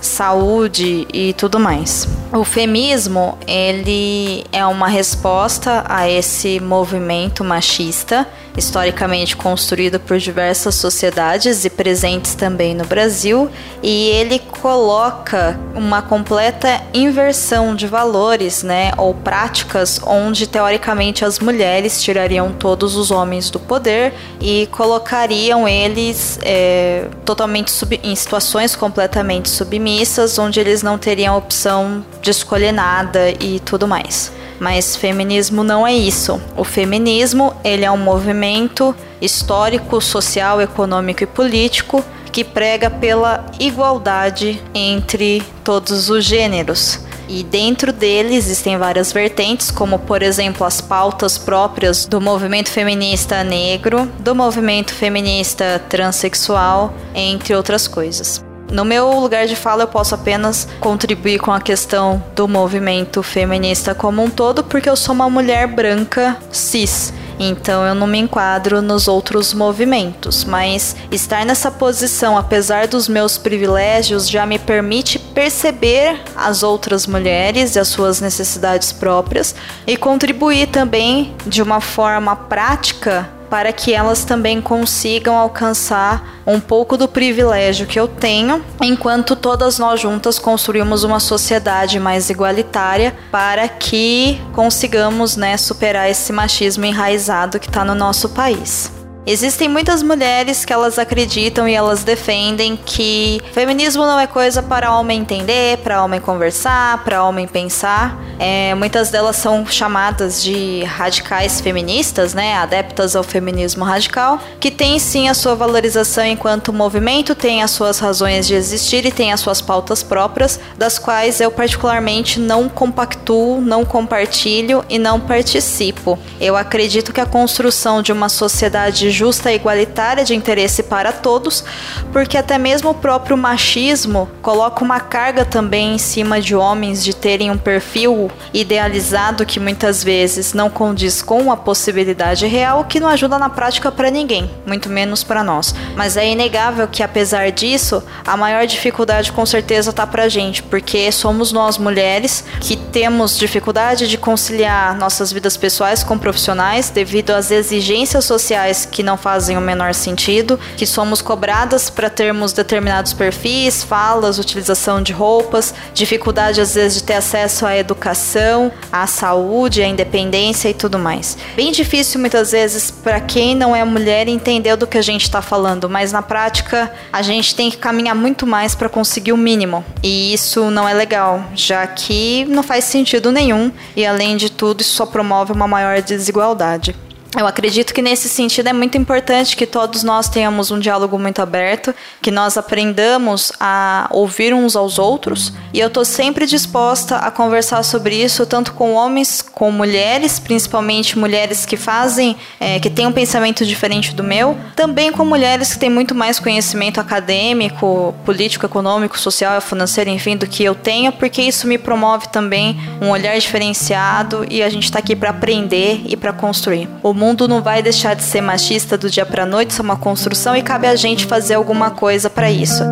saúde 0.00 1.06
e 1.12 1.32
tudo 1.34 1.58
mais. 1.58 2.08
O 2.32 2.44
feminismo, 2.44 3.38
ele 3.46 4.44
é 4.52 4.64
uma 4.66 4.88
resposta 4.88 5.84
a 5.88 6.08
esse 6.08 6.60
movimento 6.60 7.42
machista, 7.42 8.26
historicamente 8.58 9.36
construído 9.36 9.98
por 10.00 10.18
diversas 10.18 10.74
sociedades 10.74 11.64
e 11.64 11.70
presentes 11.70 12.34
também 12.34 12.74
no 12.74 12.84
Brasil, 12.84 13.50
e 13.82 14.08
ele 14.08 14.38
coloca 14.38 15.58
uma 15.74 16.02
completa 16.02 16.82
inversão 16.92 17.74
de 17.74 17.86
valores, 17.86 18.62
né, 18.62 18.90
ou 18.96 19.14
práticas 19.14 20.00
onde 20.04 20.46
teoricamente 20.46 21.24
as 21.24 21.38
mulheres 21.38 22.02
tirariam 22.02 22.52
todos 22.52 22.96
os 22.96 23.10
homens 23.10 23.50
do 23.50 23.60
poder 23.60 24.12
e 24.40 24.68
colocariam 24.72 25.68
eles 25.68 26.38
é, 26.42 27.06
totalmente 27.24 27.70
sub, 27.70 28.00
em 28.02 28.14
situações 28.14 28.74
completamente 28.74 29.48
submissas, 29.48 30.38
onde 30.38 30.58
eles 30.58 30.82
não 30.82 30.98
teriam 30.98 31.36
opção 31.36 32.04
de 32.20 32.30
escolher 32.30 32.72
nada 32.72 33.30
e 33.40 33.60
tudo 33.60 33.86
mais. 33.86 34.32
Mas 34.60 34.96
feminismo 34.96 35.62
não 35.62 35.86
é 35.86 35.94
isso. 35.94 36.40
O 36.56 36.64
feminismo, 36.64 37.54
ele 37.62 37.84
é 37.84 37.90
um 37.90 37.96
movimento 37.96 38.94
histórico, 39.20 40.00
social, 40.00 40.60
econômico 40.60 41.22
e 41.22 41.26
político 41.26 42.04
que 42.32 42.44
prega 42.44 42.90
pela 42.90 43.46
igualdade 43.58 44.62
entre 44.74 45.42
todos 45.64 46.10
os 46.10 46.24
gêneros. 46.24 47.00
E 47.28 47.42
dentro 47.42 47.92
dele 47.92 48.34
existem 48.34 48.78
várias 48.78 49.12
vertentes, 49.12 49.70
como 49.70 49.98
por 49.98 50.22
exemplo 50.22 50.66
as 50.66 50.80
pautas 50.80 51.36
próprias 51.36 52.06
do 52.06 52.20
movimento 52.20 52.70
feminista 52.70 53.44
negro, 53.44 54.10
do 54.18 54.34
movimento 54.34 54.94
feminista 54.94 55.82
transexual, 55.90 56.94
entre 57.14 57.54
outras 57.54 57.86
coisas. 57.86 58.47
No 58.70 58.84
meu 58.84 59.10
lugar 59.18 59.46
de 59.46 59.56
fala, 59.56 59.84
eu 59.84 59.88
posso 59.88 60.14
apenas 60.14 60.68
contribuir 60.78 61.38
com 61.38 61.50
a 61.52 61.60
questão 61.60 62.22
do 62.34 62.46
movimento 62.46 63.22
feminista 63.22 63.94
como 63.94 64.22
um 64.22 64.28
todo, 64.28 64.62
porque 64.62 64.90
eu 64.90 64.96
sou 64.96 65.14
uma 65.14 65.30
mulher 65.30 65.66
branca 65.66 66.36
cis. 66.52 67.12
Então 67.38 67.86
eu 67.86 67.94
não 67.94 68.06
me 68.06 68.18
enquadro 68.18 68.82
nos 68.82 69.06
outros 69.06 69.54
movimentos, 69.54 70.44
mas 70.44 70.96
estar 71.10 71.46
nessa 71.46 71.70
posição, 71.70 72.36
apesar 72.36 72.88
dos 72.88 73.08
meus 73.08 73.38
privilégios, 73.38 74.28
já 74.28 74.44
me 74.44 74.58
permite 74.58 75.18
perceber 75.18 76.20
as 76.34 76.62
outras 76.62 77.06
mulheres 77.06 77.76
e 77.76 77.78
as 77.78 77.88
suas 77.88 78.20
necessidades 78.20 78.92
próprias 78.92 79.54
e 79.86 79.96
contribuir 79.96 80.66
também 80.66 81.34
de 81.46 81.62
uma 81.62 81.80
forma 81.80 82.34
prática 82.34 83.37
para 83.48 83.72
que 83.72 83.94
elas 83.94 84.24
também 84.24 84.60
consigam 84.60 85.36
alcançar 85.36 86.40
um 86.46 86.60
pouco 86.60 86.96
do 86.96 87.06
privilégio 87.06 87.86
que 87.86 87.98
eu 87.98 88.08
tenho, 88.08 88.64
enquanto 88.82 89.36
todas 89.36 89.78
nós 89.78 90.00
juntas 90.00 90.38
construímos 90.38 91.04
uma 91.04 91.20
sociedade 91.20 92.00
mais 92.00 92.30
igualitária 92.30 93.14
para 93.30 93.68
que 93.68 94.40
consigamos 94.52 95.36
né, 95.36 95.56
superar 95.56 96.10
esse 96.10 96.32
machismo 96.32 96.84
enraizado 96.84 97.58
que 97.58 97.68
está 97.68 97.84
no 97.84 97.94
nosso 97.94 98.30
país. 98.30 98.97
Existem 99.30 99.68
muitas 99.68 100.02
mulheres 100.02 100.64
que 100.64 100.72
elas 100.72 100.98
acreditam 100.98 101.68
e 101.68 101.74
elas 101.74 102.02
defendem 102.02 102.78
que 102.82 103.42
feminismo 103.52 104.06
não 104.06 104.18
é 104.18 104.26
coisa 104.26 104.62
para 104.62 104.90
homem 104.90 105.20
entender, 105.20 105.76
para 105.84 106.02
homem 106.02 106.18
conversar, 106.18 107.04
para 107.04 107.22
homem 107.22 107.46
pensar. 107.46 108.18
É, 108.38 108.74
muitas 108.74 109.10
delas 109.10 109.36
são 109.36 109.66
chamadas 109.66 110.42
de 110.42 110.82
radicais 110.84 111.60
feministas, 111.60 112.32
né, 112.32 112.54
adeptas 112.54 113.14
ao 113.14 113.22
feminismo 113.22 113.84
radical, 113.84 114.40
que 114.58 114.70
tem 114.70 114.98
sim 114.98 115.28
a 115.28 115.34
sua 115.34 115.54
valorização 115.54 116.24
enquanto 116.24 116.72
movimento, 116.72 117.34
tem 117.34 117.62
as 117.62 117.72
suas 117.72 117.98
razões 117.98 118.46
de 118.46 118.54
existir 118.54 119.04
e 119.04 119.12
tem 119.12 119.30
as 119.30 119.40
suas 119.40 119.60
pautas 119.60 120.02
próprias, 120.02 120.58
das 120.78 120.98
quais 120.98 121.38
eu 121.38 121.50
particularmente 121.50 122.40
não 122.40 122.66
compactuo, 122.66 123.60
não 123.60 123.84
compartilho 123.84 124.82
e 124.88 124.98
não 124.98 125.20
participo. 125.20 126.18
Eu 126.40 126.56
acredito 126.56 127.12
que 127.12 127.20
a 127.20 127.26
construção 127.26 128.00
de 128.00 128.10
uma 128.10 128.30
sociedade 128.30 129.17
justa 129.18 129.50
e 129.50 129.56
igualitária 129.56 130.24
de 130.24 130.34
interesse 130.34 130.84
para 130.84 131.12
todos, 131.12 131.64
porque 132.12 132.38
até 132.38 132.56
mesmo 132.56 132.90
o 132.90 132.94
próprio 132.94 133.36
machismo 133.36 134.28
coloca 134.40 134.84
uma 134.84 135.00
carga 135.00 135.44
também 135.44 135.94
em 135.94 135.98
cima 135.98 136.40
de 136.40 136.54
homens 136.54 137.02
de 137.02 137.14
terem 137.14 137.50
um 137.50 137.58
perfil 137.58 138.30
idealizado 138.54 139.44
que 139.44 139.58
muitas 139.58 140.04
vezes 140.04 140.54
não 140.54 140.70
condiz 140.70 141.20
com 141.20 141.50
a 141.50 141.56
possibilidade 141.56 142.46
real, 142.46 142.84
que 142.84 143.00
não 143.00 143.08
ajuda 143.08 143.38
na 143.38 143.48
prática 143.48 143.90
para 143.90 144.10
ninguém, 144.10 144.48
muito 144.64 144.88
menos 144.88 145.24
para 145.24 145.42
nós. 145.42 145.74
Mas 145.96 146.16
é 146.16 146.28
inegável 146.28 146.86
que 146.86 147.02
apesar 147.02 147.50
disso, 147.50 148.02
a 148.24 148.36
maior 148.36 148.66
dificuldade 148.66 149.32
com 149.32 149.44
certeza 149.44 149.92
tá 149.92 150.06
pra 150.06 150.28
gente, 150.28 150.62
porque 150.62 151.10
somos 151.10 151.50
nós 151.50 151.76
mulheres 151.76 152.44
que 152.60 152.76
temos 152.76 153.36
dificuldade 153.36 154.06
de 154.06 154.16
conciliar 154.16 154.96
nossas 154.96 155.32
vidas 155.32 155.56
pessoais 155.56 156.04
com 156.04 156.16
profissionais 156.16 156.90
devido 156.90 157.30
às 157.30 157.50
exigências 157.50 158.24
sociais 158.24 158.86
que 158.86 159.02
não 159.08 159.16
fazem 159.16 159.56
o 159.56 159.60
menor 159.60 159.94
sentido, 159.94 160.60
que 160.76 160.86
somos 160.86 161.22
cobradas 161.22 161.88
para 161.88 162.10
termos 162.10 162.52
determinados 162.52 163.14
perfis, 163.14 163.82
falas, 163.82 164.38
utilização 164.38 165.02
de 165.02 165.14
roupas, 165.14 165.74
dificuldade 165.94 166.60
às 166.60 166.74
vezes 166.74 166.98
de 166.98 167.04
ter 167.04 167.14
acesso 167.14 167.64
à 167.64 167.74
educação, 167.74 168.70
à 168.92 169.06
saúde, 169.06 169.82
à 169.82 169.86
independência 169.86 170.68
e 170.68 170.74
tudo 170.74 170.98
mais. 170.98 171.38
Bem 171.56 171.72
difícil 171.72 172.20
muitas 172.20 172.52
vezes 172.52 172.90
para 172.90 173.18
quem 173.18 173.54
não 173.54 173.74
é 173.74 173.82
mulher 173.82 174.28
entender 174.28 174.76
do 174.76 174.86
que 174.86 174.98
a 174.98 175.02
gente 175.02 175.22
está 175.22 175.40
falando, 175.40 175.88
mas 175.88 176.12
na 176.12 176.20
prática 176.20 176.92
a 177.10 177.22
gente 177.22 177.54
tem 177.54 177.70
que 177.70 177.78
caminhar 177.78 178.14
muito 178.14 178.46
mais 178.46 178.74
para 178.74 178.90
conseguir 178.90 179.32
o 179.32 179.38
mínimo. 179.38 179.82
E 180.02 180.34
isso 180.34 180.70
não 180.70 180.86
é 180.86 180.92
legal, 180.92 181.44
já 181.54 181.86
que 181.86 182.44
não 182.44 182.62
faz 182.62 182.84
sentido 182.84 183.32
nenhum 183.32 183.72
e 183.96 184.04
além 184.04 184.36
de 184.36 184.50
tudo 184.50 184.82
isso 184.82 184.94
só 184.94 185.06
promove 185.06 185.52
uma 185.52 185.66
maior 185.66 186.02
desigualdade. 186.02 186.94
Eu 187.36 187.46
acredito 187.46 187.92
que 187.92 188.00
nesse 188.00 188.26
sentido 188.26 188.68
é 188.68 188.72
muito 188.72 188.96
importante 188.96 189.54
que 189.54 189.66
todos 189.66 190.02
nós 190.02 190.30
tenhamos 190.30 190.70
um 190.70 190.78
diálogo 190.78 191.18
muito 191.18 191.42
aberto, 191.42 191.94
que 192.22 192.30
nós 192.30 192.56
aprendamos 192.56 193.52
a 193.60 194.08
ouvir 194.10 194.54
uns 194.54 194.74
aos 194.74 194.98
outros. 194.98 195.52
E 195.72 195.78
eu 195.78 195.88
estou 195.88 196.06
sempre 196.06 196.46
disposta 196.46 197.16
a 197.16 197.30
conversar 197.30 197.82
sobre 197.82 198.16
isso, 198.16 198.46
tanto 198.46 198.72
com 198.72 198.94
homens, 198.94 199.42
com 199.42 199.70
mulheres, 199.70 200.38
principalmente 200.38 201.18
mulheres 201.18 201.66
que 201.66 201.76
fazem, 201.76 202.34
é, 202.58 202.80
que 202.80 202.88
têm 202.88 203.06
um 203.06 203.12
pensamento 203.12 203.64
diferente 203.64 204.14
do 204.14 204.24
meu, 204.24 204.56
também 204.74 205.12
com 205.12 205.24
mulheres 205.24 205.74
que 205.74 205.78
têm 205.78 205.90
muito 205.90 206.14
mais 206.14 206.40
conhecimento 206.40 206.98
acadêmico, 206.98 208.14
político, 208.24 208.64
econômico, 208.64 209.18
social, 209.18 209.60
financeiro, 209.60 210.08
enfim, 210.08 210.34
do 210.34 210.46
que 210.46 210.64
eu 210.64 210.74
tenho, 210.74 211.12
porque 211.12 211.42
isso 211.42 211.66
me 211.66 211.76
promove 211.76 212.28
também 212.28 212.80
um 213.02 213.10
olhar 213.10 213.38
diferenciado 213.38 214.46
e 214.48 214.62
a 214.62 214.70
gente 214.70 214.84
está 214.84 214.98
aqui 214.98 215.14
para 215.14 215.28
aprender 215.28 216.00
e 216.06 216.16
para 216.16 216.32
construir. 216.32 216.88
O 217.02 217.17
mundo 217.18 217.48
não 217.48 217.60
vai 217.60 217.82
deixar 217.82 218.14
de 218.14 218.22
ser 218.22 218.40
machista 218.40 218.96
do 218.96 219.10
dia 219.10 219.26
para 219.26 219.44
noite, 219.44 219.72
isso 219.72 219.82
é 219.82 219.84
uma 219.84 219.96
construção 219.96 220.56
e 220.56 220.62
cabe 220.62 220.86
a 220.86 220.94
gente 220.94 221.26
fazer 221.26 221.54
alguma 221.54 221.90
coisa 221.90 222.30
para 222.30 222.50
isso. 222.50 222.84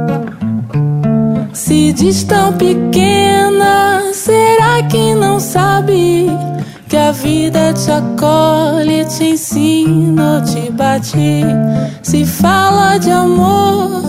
Se 1.53 1.93
diz 1.93 2.25
tão 2.25 2.53
pequena, 2.53 4.13
será 4.13 4.83
que 4.91 5.15
não 5.15 5.41
sabe 5.41 6.27
que 6.89 6.97
a 6.97 7.13
vida 7.13 7.73
te 7.73 7.91
acolhe, 7.91 9.05
te 9.07 9.25
ensina, 9.31 10.43
te 10.43 10.71
bate? 10.71 11.45
Se 12.03 12.27
fala 12.27 12.99
de 12.99 13.11
amor, 13.11 14.03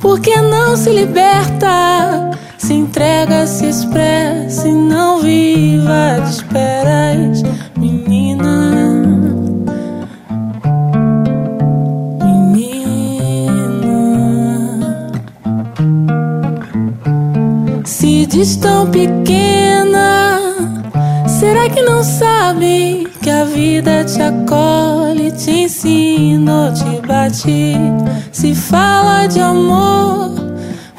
por 0.00 0.20
que 0.20 0.36
não 0.42 0.76
se 0.76 0.90
liberta? 0.90 2.30
Se 2.58 2.74
entrega, 2.74 3.46
se 3.46 3.66
expressa 3.66 4.68
e 4.68 4.72
não 4.72 5.20
viva 5.20 6.20
de 6.22 6.30
esperas, 6.30 7.42
se 18.22 18.26
diz 18.26 18.56
tão 18.56 18.88
pequena? 18.88 20.38
Será 21.26 21.68
que 21.68 21.82
não 21.82 22.04
sabe 22.04 23.08
que 23.20 23.28
a 23.28 23.44
vida 23.44 24.04
te 24.04 24.22
acolhe, 24.22 25.32
te 25.32 25.50
ensina, 25.62 26.72
te 26.72 27.04
bate? 27.04 27.74
Se 28.30 28.54
fala 28.54 29.26
de 29.26 29.40
amor, 29.40 30.30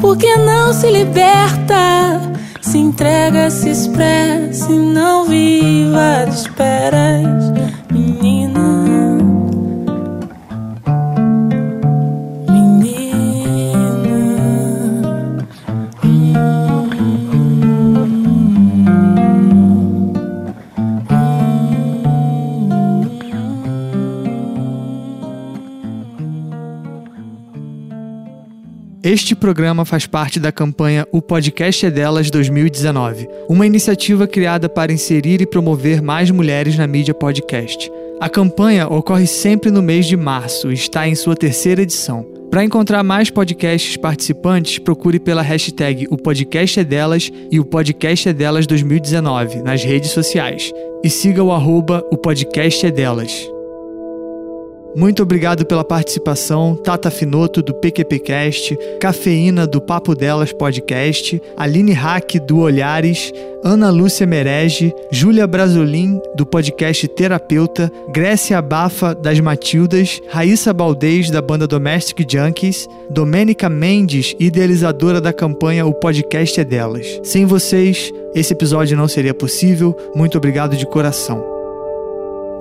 por 0.02 0.18
que 0.18 0.36
não 0.36 0.74
se 0.74 0.92
liberta? 0.92 2.20
Se 2.62 2.78
entrega, 2.78 3.50
se 3.50 3.70
expressa 3.70 4.70
e 4.70 4.78
não 4.78 5.24
viva 5.24 6.26
de 6.28 6.36
esperas, 6.36 7.54
menina. 7.90 8.93
Este 29.14 29.36
programa 29.36 29.86
faz 29.86 30.08
parte 30.08 30.40
da 30.40 30.52
campanha 30.52 31.08
O 31.12 31.22
Podcast 31.22 31.86
é 31.86 31.92
Delas 31.92 32.32
2019, 32.32 33.28
uma 33.48 33.64
iniciativa 33.64 34.26
criada 34.26 34.68
para 34.68 34.92
inserir 34.92 35.40
e 35.40 35.46
promover 35.46 36.02
mais 36.02 36.32
mulheres 36.32 36.76
na 36.80 36.88
mídia 36.88 37.14
podcast. 37.14 37.92
A 38.20 38.28
campanha 38.28 38.88
ocorre 38.88 39.28
sempre 39.28 39.70
no 39.70 39.84
mês 39.84 40.08
de 40.08 40.18
março 40.18 40.72
e 40.72 40.74
está 40.74 41.08
em 41.08 41.14
sua 41.14 41.36
terceira 41.36 41.84
edição. 41.84 42.26
Para 42.50 42.64
encontrar 42.64 43.04
mais 43.04 43.30
podcasts 43.30 43.96
participantes, 43.98 44.80
procure 44.80 45.20
pela 45.20 45.44
hashtag 45.44 46.08
O 46.10 46.18
Podcast 46.18 46.80
é 46.80 46.84
Delas 46.84 47.32
e 47.52 47.60
o 47.60 47.66
Podcast 47.66 48.30
é 48.30 48.34
Delas 48.34 48.66
2019 48.66 49.62
nas 49.62 49.84
redes 49.84 50.10
sociais. 50.10 50.74
E 51.04 51.10
siga 51.12 51.44
o 51.44 51.52
arroba 51.52 52.04
O 52.10 52.18
Podcast 52.18 52.84
é 52.84 52.90
Delas. 52.90 53.53
Muito 54.96 55.24
obrigado 55.24 55.66
pela 55.66 55.84
participação, 55.84 56.76
Tata 56.76 57.10
Finoto 57.10 57.64
do 57.64 57.74
PQPcast, 57.74 58.78
Cafeína 59.00 59.66
do 59.66 59.82
Papo 59.82 60.14
Delas 60.14 60.54
Podcast, 60.54 61.42
Aline 61.58 61.94
Hack 61.94 62.36
do 62.46 62.60
Olhares, 62.60 63.34
Ana 63.64 63.90
Lúcia 63.90 64.28
Merege, 64.28 64.94
Júlia 65.12 65.48
Brasolim 65.48 66.22
do 66.36 66.46
podcast 66.46 67.08
Terapeuta, 67.08 67.92
Grécia 68.10 68.58
Abafa 68.58 69.16
das 69.16 69.40
Matildas, 69.40 70.22
Raíssa 70.30 70.72
Baldez 70.72 71.32
da 71.32 71.42
banda 71.42 71.66
Domestic 71.66 72.30
Junkies, 72.30 72.88
Domênica 73.10 73.70
Mendes, 73.70 74.36
idealizadora 74.40 75.20
da 75.20 75.34
campanha 75.34 75.86
O 75.88 75.94
Podcast 75.94 76.60
é 76.60 76.64
Delas. 76.64 77.20
Sem 77.24 77.46
vocês, 77.46 78.12
esse 78.36 78.54
episódio 78.54 78.96
não 78.96 79.08
seria 79.08 79.34
possível. 79.34 79.96
Muito 80.14 80.38
obrigado 80.38 80.76
de 80.76 80.86
coração. 80.86 81.53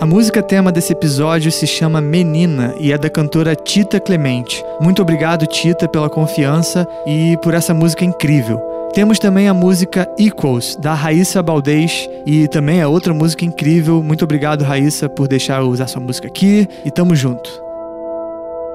A 0.01 0.07
música 0.07 0.43
tema 0.43 0.73
desse 0.73 0.93
episódio 0.93 1.53
se 1.53 1.67
chama 1.67 2.01
Menina 2.01 2.75
e 2.79 2.93
é 2.93 2.99
da 2.99 3.09
cantora 3.09 3.55
Tita 3.55 4.01
Clemente. 4.01 4.63
Muito 4.81 5.01
obrigado, 5.01 5.47
Tita, 5.47 5.89
pela 5.89 6.11
confiança 6.11 6.87
e 7.07 7.37
por 7.43 7.55
essa 7.55 7.73
música 7.73 8.05
incrível. 8.05 8.61
Temos 8.93 9.19
também 9.19 9.49
a 9.49 9.55
música 9.55 10.07
Equals, 10.19 10.77
da 10.77 10.93
Raíssa 10.93 11.43
Baldez, 11.43 12.09
e 12.27 12.47
também 12.49 12.81
é 12.81 12.87
outra 12.87 13.15
música 13.15 13.45
incrível. 13.45 14.03
Muito 14.03 14.25
obrigado, 14.25 14.63
Raíssa, 14.63 15.09
por 15.09 15.29
deixar 15.29 15.63
eu 15.63 15.69
usar 15.69 15.87
sua 15.87 16.03
música 16.03 16.27
aqui 16.27 16.69
e 16.85 16.91
tamo 16.91 17.15
junto. 17.15 17.62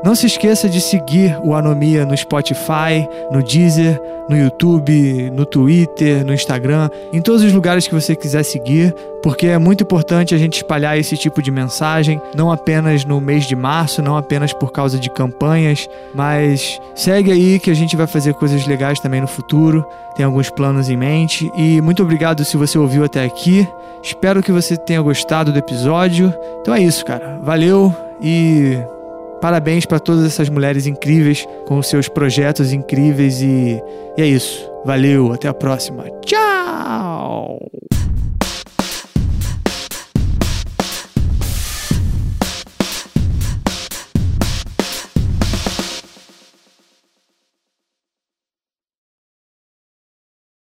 Não 0.04 0.16
se 0.16 0.28
esqueça 0.28 0.70
de 0.70 0.80
seguir 0.80 1.38
o 1.44 1.54
Anomia 1.54 2.06
no 2.06 2.16
Spotify, 2.16 3.08
no 3.32 3.42
Deezer, 3.44 4.00
no 4.30 4.38
YouTube, 4.38 5.32
no 5.32 5.46
Twitter, 5.46 6.26
no 6.26 6.34
Instagram, 6.34 6.90
em 7.12 7.22
todos 7.22 7.44
os 7.44 7.52
lugares 7.52 7.88
que 7.88 7.94
você 7.94 8.16
quiser 8.16 8.44
seguir, 8.44 8.94
porque 9.24 9.48
é 9.48 9.58
muito 9.58 9.84
importante 9.84 10.36
a 10.36 10.38
gente 10.38 10.58
espalhar 10.58 10.98
esse 10.98 11.18
tipo 11.18 11.42
de 11.42 11.50
mensagem, 11.50 12.22
não 12.36 12.52
apenas 12.52 13.06
no 13.06 13.20
mês 13.20 13.46
de 13.46 13.56
março, 13.56 14.02
não 14.02 14.18
apenas 14.18 14.54
por 14.54 14.72
causa 14.72 15.00
de 15.00 15.10
campanhas, 15.10 15.90
mas 16.14 16.80
segue 16.96 17.32
aí 17.32 17.60
que 17.60 17.72
a 17.72 17.76
gente 17.76 17.96
vai 17.96 18.08
fazer 18.08 18.34
coisas 18.34 18.66
legais 18.68 19.00
também 19.00 19.22
no 19.22 19.28
futuro, 19.28 19.86
tem 20.16 20.26
alguns 20.26 20.50
planos 20.50 20.90
em 20.90 20.98
mente. 20.98 21.50
E 21.56 21.82
muito 21.82 22.04
obrigado 22.04 22.44
se 22.44 22.58
você 22.58 22.78
ouviu 22.78 23.04
até 23.04 23.24
aqui. 23.24 23.68
Espero 24.04 24.44
que 24.44 24.52
você 24.52 24.76
tenha 24.78 25.02
gostado 25.02 25.52
do 25.52 25.60
episódio. 25.60 26.34
Então 26.62 26.74
é 26.74 26.82
isso, 26.82 27.06
cara. 27.06 27.40
Valeu 27.42 27.96
e 28.22 28.80
Parabéns 29.42 29.86
para 29.86 30.00
todas 30.00 30.26
essas 30.26 30.50
mulheres 30.50 30.88
incríveis 30.88 31.48
com 31.66 31.82
seus 31.82 32.08
projetos 32.08 32.74
incríveis 32.74 33.42
e, 33.42 33.82
e 34.18 34.22
é 34.22 34.26
isso. 34.26 34.70
Valeu, 34.86 35.32
até 35.32 35.48
a 35.48 35.54
próxima. 35.54 36.06
Tchau! 36.26 37.60